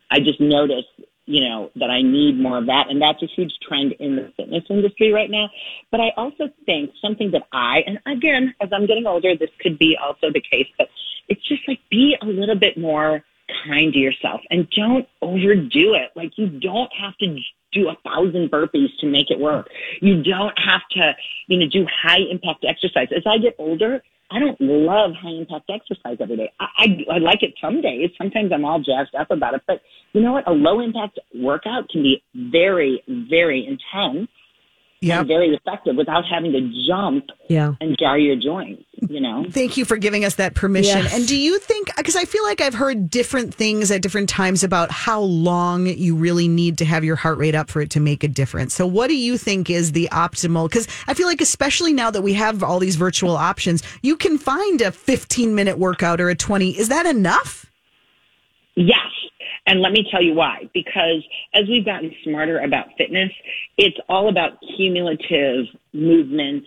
[0.10, 0.86] I just notice,
[1.26, 2.90] you know, that I need more of that.
[2.90, 5.50] And that's a huge trend in the fitness industry right now.
[5.92, 9.78] But I also think something that I, and again, as I'm getting older, this could
[9.78, 10.88] be also the case, but
[11.28, 13.24] it's just like be a little bit more
[13.66, 16.12] kind to yourself and don't overdo it.
[16.16, 17.38] Like you don't have to
[17.72, 19.70] do a thousand burpees to make it work.
[20.02, 21.14] You don't have to,
[21.48, 23.08] you know, do high impact exercise.
[23.16, 26.52] As I get older, I don't love high impact exercise every day.
[26.60, 28.12] I, I, I like it some days.
[28.18, 29.82] Sometimes I'm all jazzed up about it, but
[30.14, 30.48] you know what?
[30.48, 34.30] A low impact workout can be very, very intense
[35.02, 35.20] Yep.
[35.20, 37.76] and very effective without having to jump Yeah.
[37.80, 39.46] and jar your joints, you know?
[39.50, 40.98] Thank you for giving us that permission.
[41.00, 41.14] Yes.
[41.16, 44.64] And do you think, because I feel like I've heard different things at different times
[44.64, 48.00] about how long you really need to have your heart rate up for it to
[48.02, 48.74] make a difference.
[48.74, 50.68] So, what do you think is the optimal?
[50.70, 54.38] Because I feel like, especially now that we have all these virtual options, you can
[54.38, 56.78] find a 15 minute workout or a 20.
[56.78, 57.69] Is that enough?
[58.76, 58.98] Yes.
[59.66, 60.70] And let me tell you why.
[60.74, 63.32] Because as we've gotten smarter about fitness,
[63.78, 66.66] it's all about cumulative movement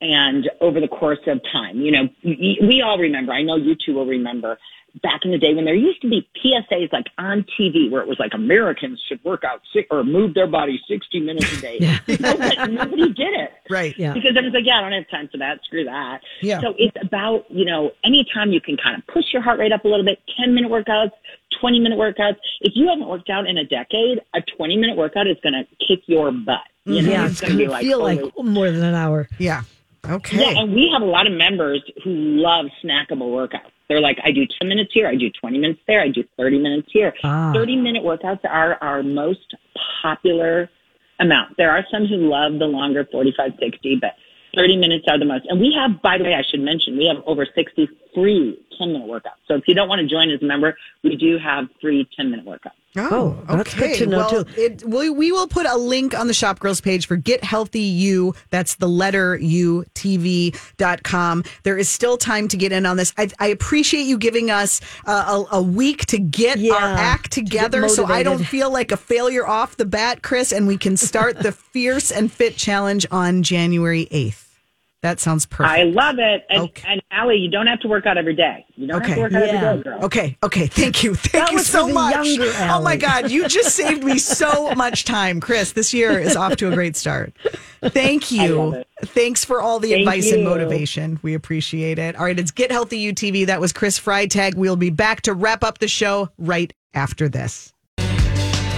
[0.00, 1.80] and over the course of time.
[1.80, 4.58] You know, we all remember, I know you two will remember,
[5.02, 8.08] back in the day when there used to be PSAs like on TV where it
[8.08, 11.78] was like Americans should work out si- or move their body 60 minutes a day.
[12.20, 13.50] nobody, nobody did it.
[13.70, 13.94] Right.
[13.96, 14.12] Yeah.
[14.12, 15.60] Because everyone's like, yeah, I don't have time for that.
[15.64, 16.20] Screw that.
[16.42, 16.60] Yeah.
[16.60, 19.84] So it's about, you know, anytime you can kind of push your heart rate up
[19.84, 21.12] a little bit, 10 minute workouts,
[21.60, 22.36] 20 minute workouts.
[22.60, 25.64] If you haven't worked out in a decade, a 20 minute workout is going to
[25.86, 26.60] kick your butt.
[26.84, 27.10] You know, mm-hmm.
[27.10, 29.28] Yeah, it's gonna going to feel holy like more than an hour.
[29.38, 29.62] Yeah.
[30.08, 30.38] Okay.
[30.38, 33.70] yeah, and we have a lot of members who love snackable workouts.
[33.88, 36.58] They're like, I do 10 minutes here, I do 20 minutes there, I do 30
[36.58, 37.12] minutes here.
[37.24, 37.52] Ah.
[37.54, 39.54] 30 minute workouts are our most
[40.02, 40.70] popular
[41.20, 41.56] amount.
[41.56, 44.12] There are some who love the longer 45, 60, but
[44.56, 45.46] 30 minutes are the most.
[45.48, 48.92] And we have, by the way, I should mention, we have over 60 free 10
[48.92, 49.40] minute workouts.
[49.48, 52.30] So if you don't want to join as a member, we do have free 10
[52.30, 52.81] minute workouts.
[52.94, 53.98] Oh, Oh, that's good okay.
[53.98, 54.60] to know, well, too.
[54.60, 57.80] It, we, we will put a link on the Shop Girls page for Get Healthy
[57.80, 58.34] U.
[58.50, 61.44] That's the letter U TV.com.
[61.62, 63.12] There is still time to get in on this.
[63.16, 67.32] I, I appreciate you giving us uh, a, a week to get Yeah, our act
[67.32, 70.76] to together so I don't feel like a failure off the bat, Chris, and we
[70.76, 74.48] can start the Fierce and Fit Challenge on January 8th.
[75.02, 75.68] That sounds perfect.
[75.68, 76.44] I love it.
[76.48, 76.84] And, Okay.
[76.88, 78.64] and Allie, you don't have to work out every day.
[78.76, 79.14] You don't have Okay.
[79.16, 79.70] to work out Yeah.
[79.70, 80.04] every day, girl.
[80.04, 80.66] Okay, okay.
[80.68, 81.14] Thank you.
[81.16, 82.26] Thank That you was so for the much.
[82.26, 85.40] younger Oh my God, you just saved me so much time.
[85.40, 87.32] Chris, this year is off to a great start.
[87.82, 88.74] Thank love you.
[88.74, 88.86] it.
[89.06, 91.18] Thanks for all the Thank advice and motivation.
[91.22, 92.14] We appreciate it.
[92.14, 93.46] All right, it's Get Healthy UTV.
[93.48, 94.54] That was Chris Freytag.
[94.54, 97.71] We'll be back to wrap up the show right after this.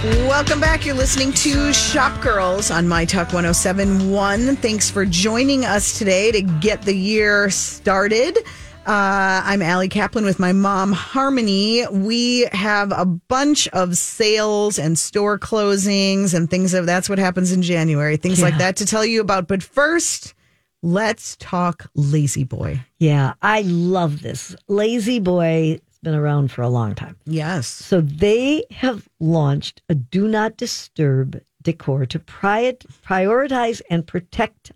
[0.05, 0.85] Welcome back.
[0.85, 4.55] You're listening to Shop Girls on My Talk 1071.
[4.57, 8.37] Thanks for joining us today to get the year started.
[8.85, 11.87] Uh, I'm Allie Kaplan with my mom, Harmony.
[11.87, 17.51] We have a bunch of sales and store closings and things of that's what happens
[17.51, 19.47] in January, things like that to tell you about.
[19.47, 20.35] But first,
[20.83, 22.79] let's talk La-Z-Boy.
[22.99, 24.55] Yeah, I love this.
[24.67, 27.17] La-Z-Boy been around for a long time.
[27.25, 27.67] Yes.
[27.67, 34.71] So they have launched a do not disturb decor to pri- prioritize and protect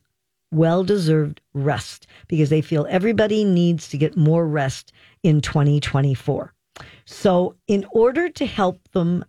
[0.52, 4.92] well deserved rest because they feel everybody needs to get more rest
[5.24, 6.54] in 2024.
[7.06, 9.24] So, in order to help them,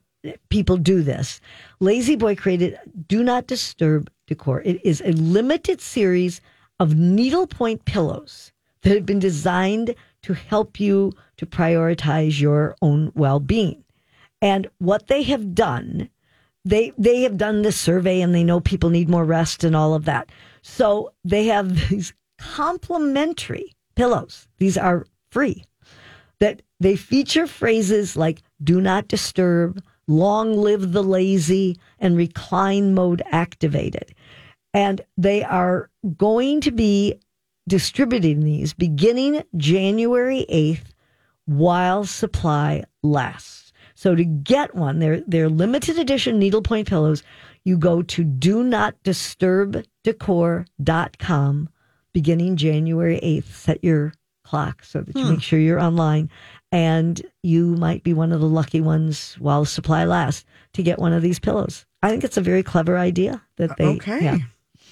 [0.48, 1.40] people do this,
[1.80, 4.62] La-Z-Boy created Do Not Disturb Decor.
[4.62, 6.40] It is a limited series
[6.78, 13.40] of needlepoint pillows that have been designed to help you to prioritize your own well
[13.40, 13.84] being.
[14.42, 16.08] And what they have done,
[16.64, 19.94] they they have done this survey and they know people need more rest and all
[19.94, 20.30] of that.
[20.62, 24.48] So they have these complimentary pillows.
[24.58, 25.64] These are free.
[26.38, 33.22] That they feature phrases like do not disturb, long live the lazy, and recline mode
[33.30, 34.14] activated.
[34.72, 37.18] And they are going to be
[37.70, 40.90] distributing these beginning January 8th
[41.46, 43.72] while supply lasts.
[43.94, 47.22] So to get one, they're, they're limited edition needlepoint pillows.
[47.64, 51.68] You go to do not disturb decor.com
[52.12, 53.44] beginning January 8th.
[53.44, 55.30] Set your clock so that you hmm.
[55.34, 56.28] make sure you're online.
[56.72, 61.12] And you might be one of the lucky ones while supply lasts to get one
[61.12, 61.86] of these pillows.
[62.02, 63.86] I think it's a very clever idea that uh, they.
[63.86, 64.24] Okay.
[64.24, 64.38] yeah.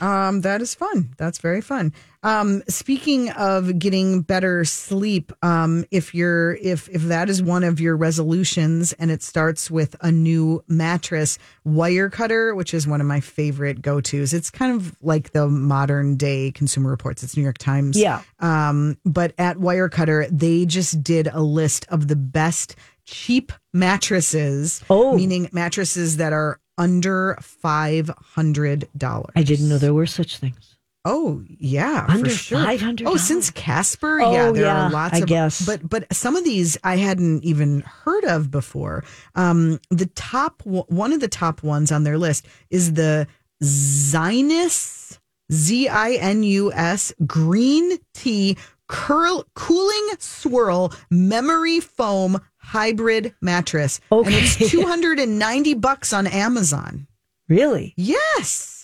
[0.00, 1.14] Um, that is fun.
[1.16, 1.92] That's very fun.
[2.22, 7.80] Um, speaking of getting better sleep, um, if you're if if that is one of
[7.80, 13.20] your resolutions and it starts with a new mattress, Wirecutter, which is one of my
[13.20, 14.32] favorite go tos.
[14.32, 17.22] It's kind of like the modern day Consumer Reports.
[17.22, 17.96] It's New York Times.
[17.96, 18.22] Yeah.
[18.40, 24.82] Um, but at Wirecutter, they just did a list of the best cheap mattresses.
[24.90, 25.16] Oh.
[25.16, 29.32] meaning mattresses that are under five hundred dollars.
[29.36, 30.76] I didn't know there were such things.
[31.04, 32.58] Oh yeah, Under for sure.
[32.58, 33.04] $500?
[33.06, 35.26] Oh, since Casper, Oh, yeah, there yeah, are lots I of.
[35.26, 35.64] guess.
[35.64, 39.04] but but some of these I hadn't even heard of before.
[39.34, 43.26] Um, the top one of the top ones on their list is the
[43.62, 45.18] Zinus
[45.52, 48.56] Z I N U S green tea
[48.86, 56.26] curl cooling swirl memory foam hybrid mattress, and it's two hundred and ninety bucks on
[56.26, 57.06] Amazon.
[57.48, 57.94] Really?
[57.96, 58.74] Yes.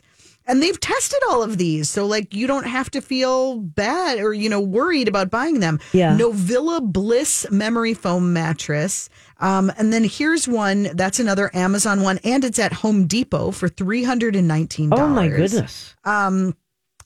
[0.47, 1.89] And they've tested all of these.
[1.89, 5.81] So, like, you don't have to feel bad or, you know, worried about buying them.
[5.93, 6.15] Yeah.
[6.19, 9.09] Novilla Bliss memory foam mattress.
[9.41, 13.71] Um, and then here's one that's another Amazon one, and it's at Home Depot for
[13.71, 14.93] $319.
[14.93, 15.95] Oh my goodness.
[16.05, 16.55] Um,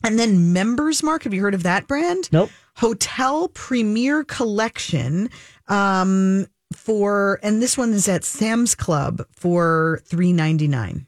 [0.02, 1.22] and then Members Mark.
[1.22, 2.28] Have you heard of that brand?
[2.32, 2.50] Nope.
[2.76, 5.30] Hotel Premier Collection
[5.68, 6.46] um,
[6.78, 11.06] for, and this one is at Sam's Club for three ninety nine.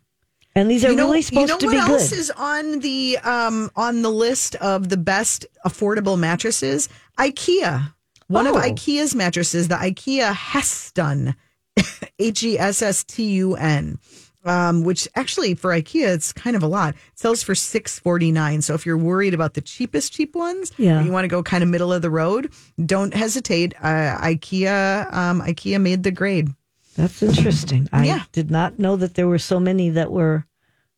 [0.54, 3.18] And these are You know, really supposed you know to what else is on the
[3.18, 6.88] um on the list of the best affordable mattresses?
[7.18, 7.94] IKEA.
[8.26, 8.60] One of Oh.
[8.60, 11.34] IKEA's mattresses, the IKEA Hesstun,
[12.18, 13.98] H E S S T U N.
[14.42, 16.94] Um, which actually for IKEA it's kind of a lot.
[16.94, 18.62] It sells for six forty nine.
[18.62, 21.02] So if you're worried about the cheapest cheap ones, Yeah.
[21.02, 22.50] you want to go kind of middle of the road,
[22.82, 23.74] don't hesitate.
[23.82, 26.48] Uh, IKEA, um, IKEA made the grade.
[26.96, 27.88] That's interesting.
[27.92, 28.22] I Yeah.
[28.32, 30.46] did not know that there were so many that were,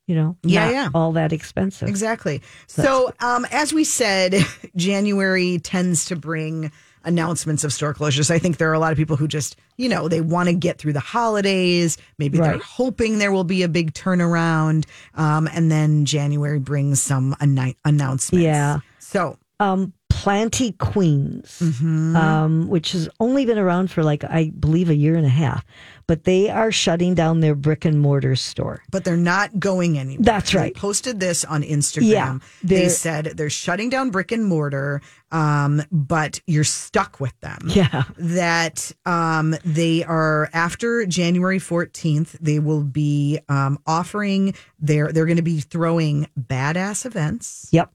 [0.06, 0.88] you know, Yeah, not yeah.
[0.94, 1.88] all that expensive.
[1.88, 2.42] Exactly.
[2.68, 4.36] So, um, as we said,
[4.76, 6.70] January tends to bring
[7.04, 8.30] announcements of store closures.
[8.30, 10.54] I think there are a lot of people who just, you know, they want to
[10.54, 11.98] get through the holidays.
[12.18, 14.86] Maybe they're hoping there will be a big turnaround.
[15.14, 18.42] Um, and then January brings some anni- announcements.
[18.44, 18.78] Yeah.
[18.98, 19.92] So, Um,
[20.22, 22.14] Planty Queens, Mm-hmm.
[22.16, 25.64] um, which has only been around for like I believe a year and a half,
[26.06, 28.82] but they are shutting down their brick and mortar store.
[28.92, 30.22] but they're not going anywhere.
[30.24, 30.72] That's right.
[30.74, 32.02] They posted this on Instagram.
[32.10, 35.02] Yeah, they said they're shutting down brick and mortar,
[35.32, 37.58] um, but you're stuck with them.
[37.66, 38.04] Yeah.
[38.18, 42.32] that um, they are after January 14th.
[42.40, 45.10] They will be um, offering their.
[45.12, 47.90] They're going to be throwing badass events, Yep.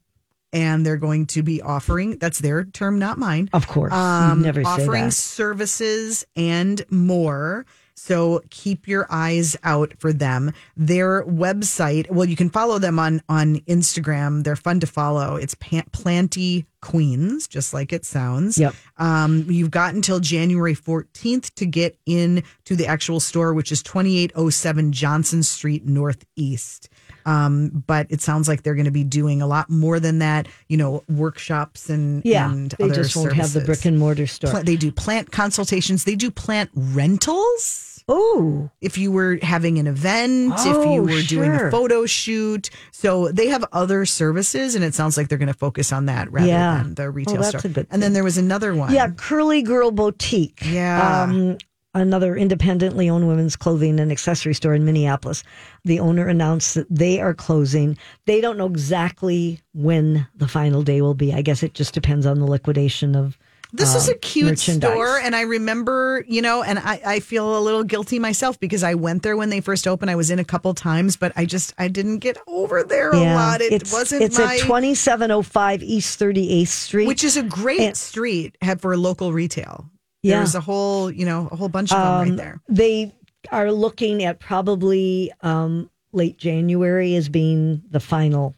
[0.52, 2.18] And they're going to be offering.
[2.18, 3.48] That's their term, not mine.
[3.52, 3.92] Of course.
[3.92, 7.66] Um, never offering services and more.
[7.98, 10.52] So keep your eyes out for them.
[10.76, 14.44] Their website, well, you can follow them on on Instagram.
[14.44, 15.34] They're fun to follow.
[15.34, 18.56] It's Planty Queens, just like it sounds.
[18.56, 18.74] Yep.
[18.98, 23.82] Um, you've got until January 14th to get in to the actual store, which is
[23.82, 26.88] 2807 Johnson Street Northeast.
[27.28, 30.48] Um, but it sounds like they're going to be doing a lot more than that,
[30.68, 32.50] you know, workshops and, Yeah.
[32.50, 34.50] and They other just won't have the brick and mortar store.
[34.50, 36.04] Pla- they do plant consultations.
[36.04, 37.84] They do plant rentals.
[38.10, 42.70] Oh, If you were having an event, if Oh, you were doing a photo shoot.
[42.90, 46.32] So they have other services, and it sounds like they're going to focus on that
[46.32, 46.78] rather Yeah.
[46.82, 47.84] than the Oh, retail that's store.
[47.90, 48.94] and then there was another one.
[48.94, 49.10] yeah.
[49.14, 50.62] Curly Girl Boutique.
[50.64, 51.24] Yeah.
[51.24, 51.58] Um,
[52.00, 55.42] another independently owned women's clothing and accessory store in Minneapolis.
[55.84, 57.96] The owner announced that they are closing.
[58.26, 61.32] They don't know exactly when the final day will be.
[61.32, 63.38] I guess it just depends on the liquidation of.
[63.70, 67.58] This is um, a cute store, and I remember, you know, and I, I feel
[67.58, 70.10] a little guilty myself because I went there when they first opened.
[70.10, 73.20] I was in a couple times, but I just I didn't get over there a
[73.20, 73.60] lot.
[73.60, 77.22] It it's, wasn't It's my at twenty seven oh five East Thirty Eighth Street, which
[77.22, 79.90] is a great And- street for local retail.
[80.22, 80.38] Yeah.
[80.38, 82.60] There's a whole, you know, a whole bunch of them Um, right there.
[82.68, 83.14] They
[83.52, 88.56] are looking at probably um, late January as being the final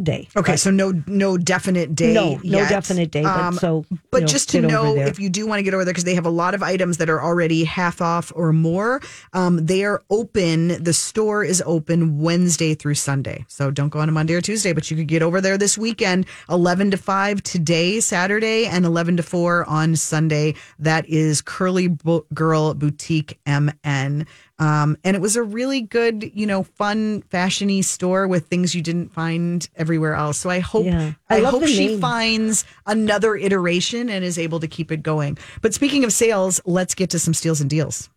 [0.00, 0.28] day.
[0.36, 2.12] Okay, But- so no no definite day.
[2.12, 2.68] no, no yet.
[2.70, 3.22] definite day.
[3.22, 5.74] But Um, so, But you know, just to know if you do want to get
[5.74, 8.52] over there, because they have a lot of items that are already half off or
[8.52, 9.00] more,
[9.32, 10.82] um, they are open.
[10.82, 13.44] The store is open Wednesday through Sunday.
[13.48, 15.76] So don't go on a Monday or Tuesday, but you could get over there this
[15.76, 20.54] weekend, 11 to 5 today, Saturday, and 11 to 4 on Sunday.
[20.78, 21.96] That is Curly
[22.32, 24.26] Girl Boutique MN.
[24.60, 28.82] Um, and it was a really good, you know, fun, fashiony store with things you
[28.82, 30.36] didn't find everywhere else.
[30.36, 31.12] So I hope Yeah.
[31.30, 35.38] I I, hope she finds another iteration and is able to keep it going.
[35.62, 38.10] But speaking of sales, let's get to some steals and deals.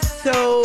[0.00, 0.64] So,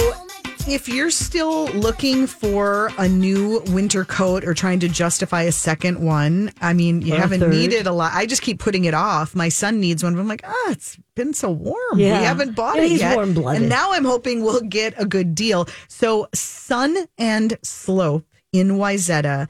[0.68, 6.00] if you're still looking for a new winter coat or trying to justify a second
[6.00, 7.52] one, I mean, you Or haven't third.
[7.52, 8.12] needed a lot.
[8.14, 9.36] I just keep putting it off.
[9.36, 11.78] My son needs one, but I'm like, ah, it's been so warm.
[11.98, 12.20] Yeah.
[12.20, 13.16] We haven't bought Yeah, it yet.
[13.16, 13.62] warm-blooded.
[13.62, 15.68] And now I'm hoping we'll get a good deal.
[15.88, 19.48] So, Sun and Slope in Wayzata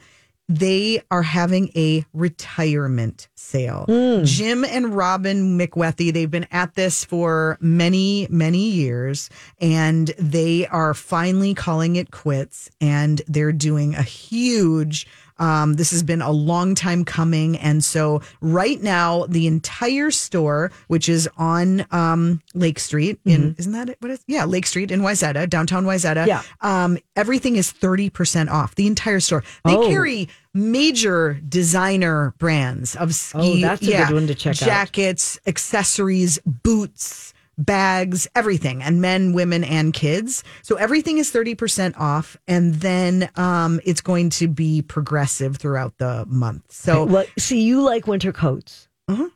[0.52, 3.84] they are having a retirement sale.
[4.24, 9.28] Jim and Robin McWethy, they've been at this for many, many years,
[9.60, 12.70] and they are finally calling it quits.
[12.80, 15.06] And they're doing a huge
[15.40, 17.56] Um, this has been a long time coming.
[17.56, 23.72] And so, right now, the entire store, which is on um, Lake Street, in isn't
[23.72, 23.96] that it?
[24.00, 26.26] What is yeah, Lake Street in Wayzata, downtown Wayzata.
[26.26, 26.42] Yeah.
[26.60, 29.42] Um, everything is 30% off, the entire store.
[29.64, 29.88] They Oh.
[29.88, 33.38] carry major designer brands of ski.
[33.38, 34.66] Oh, that's a good one to check out.
[34.66, 40.42] Jackets, accessories, boots, bags, everything, and men, women, and kids.
[40.62, 42.36] So everything is 30% off.
[42.48, 46.72] And then um, it's going to be progressive throughout the month.
[46.72, 48.88] So, well, see, you like winter coats.
[49.08, 49.30] Mhm.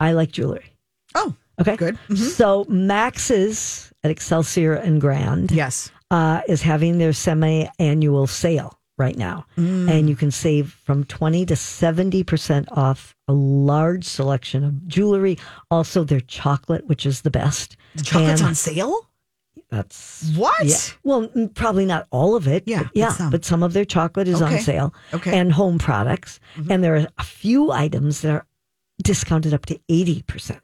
[0.00, 0.74] I like jewelry.
[1.14, 1.98] oh, Okay, Good.
[2.08, 2.16] Mhm.
[2.16, 5.90] So Max's at Excelsior and Grand, yes.
[6.10, 9.90] uh, is having their semi-annual sale right now, Mm.
[9.90, 15.36] and you can save from twenty to seventy percent off a large selection of jewelry.
[15.70, 17.76] Also, their chocolate, which is the best.
[17.96, 18.94] The chocolate's And on sale?
[19.70, 20.64] That's What?
[20.66, 20.76] Yeah.
[21.02, 22.62] Well, mm, probably not all of it.
[22.66, 23.06] Yeah, but yeah.
[23.08, 23.30] but some.
[23.30, 24.94] But some of their chocolate is on sale.
[25.14, 25.30] Okay.
[25.30, 25.40] Mm-hmm.
[25.40, 26.40] And home products.
[26.70, 28.46] And there are a few items that are
[29.02, 30.58] discounted up to 80%.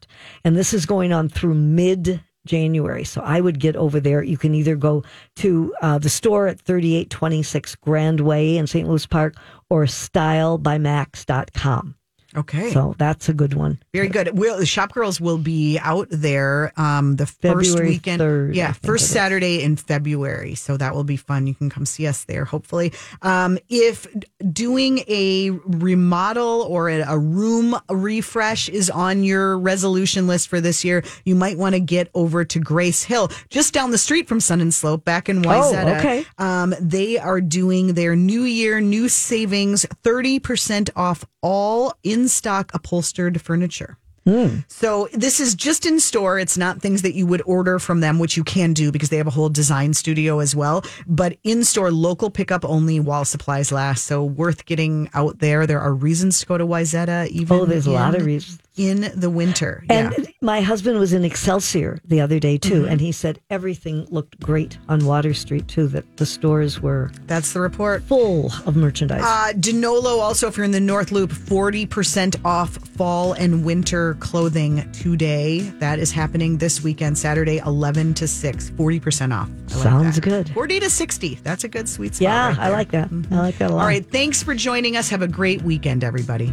[0.44, 3.04] And this is going on through mid January.
[3.04, 4.24] So I would get over there.
[4.24, 5.04] You can either go
[5.36, 8.88] to uh, the store at 3826 Grand Way in St.
[8.88, 9.36] Louis Park
[9.70, 11.94] or stylebymax.com.
[12.38, 12.70] Okay.
[12.70, 13.80] So that's a good one.
[13.92, 14.38] Very good.
[14.38, 18.22] We'll, the shop girls will be out there um, the first weekend.
[18.22, 19.10] 3rd, yeah, first.
[19.10, 20.54] Saturday in February.
[20.54, 21.46] So that will be fun.
[21.48, 22.92] You can come see us there, hopefully.
[23.22, 24.06] Um, if
[24.52, 30.84] doing a remodel or a, a room refresh is on your resolution list for this
[30.84, 34.38] year, you might want to get over to Grace Hill, just down the street from
[34.38, 35.96] Sun and Slope, back in Wayzata.
[35.96, 36.26] Oh, okay.
[36.38, 43.40] Um, they are doing their new year, new savings, 30% off all in stock upholstered
[43.40, 43.98] furniture.
[44.24, 44.58] Hmm.
[44.68, 46.38] So this is just in store.
[46.38, 49.16] It's not things that you would order from them, which you can do because they
[49.16, 50.84] have a whole design studio as well.
[51.06, 54.04] But in store, local pickup only while supplies last.
[54.04, 55.66] So worth getting out there.
[55.66, 57.28] There are reasons to go to Wayzata.
[57.28, 58.60] Even Oh, there's a lot of reasons.
[58.78, 59.84] In the winter.
[59.90, 60.24] And yeah.
[60.40, 62.88] my husband was in Excelsior the other day too, Mm-hmm.
[62.92, 65.88] and he said everything looked great on Water Street too.
[65.88, 68.02] That the stores were That's the report.
[68.04, 69.22] full of merchandise.
[69.24, 74.90] Uh, Denolo also, if you're in the North Loop, 40% off fall and winter clothing
[74.92, 75.60] today.
[75.80, 78.70] That is happening this weekend, Saturday, 11 to 6.
[78.70, 79.48] 40% off.
[79.68, 80.20] I Sounds that.
[80.22, 80.50] good.
[80.50, 81.34] 40 to 60.
[81.42, 82.22] That's a good sweet spot.
[82.22, 83.10] yeah, right I like that.
[83.30, 83.80] I like that a lot.
[83.82, 84.04] All right.
[84.08, 85.08] Thanks for joining us.
[85.10, 86.52] Have a great weekend, everybody.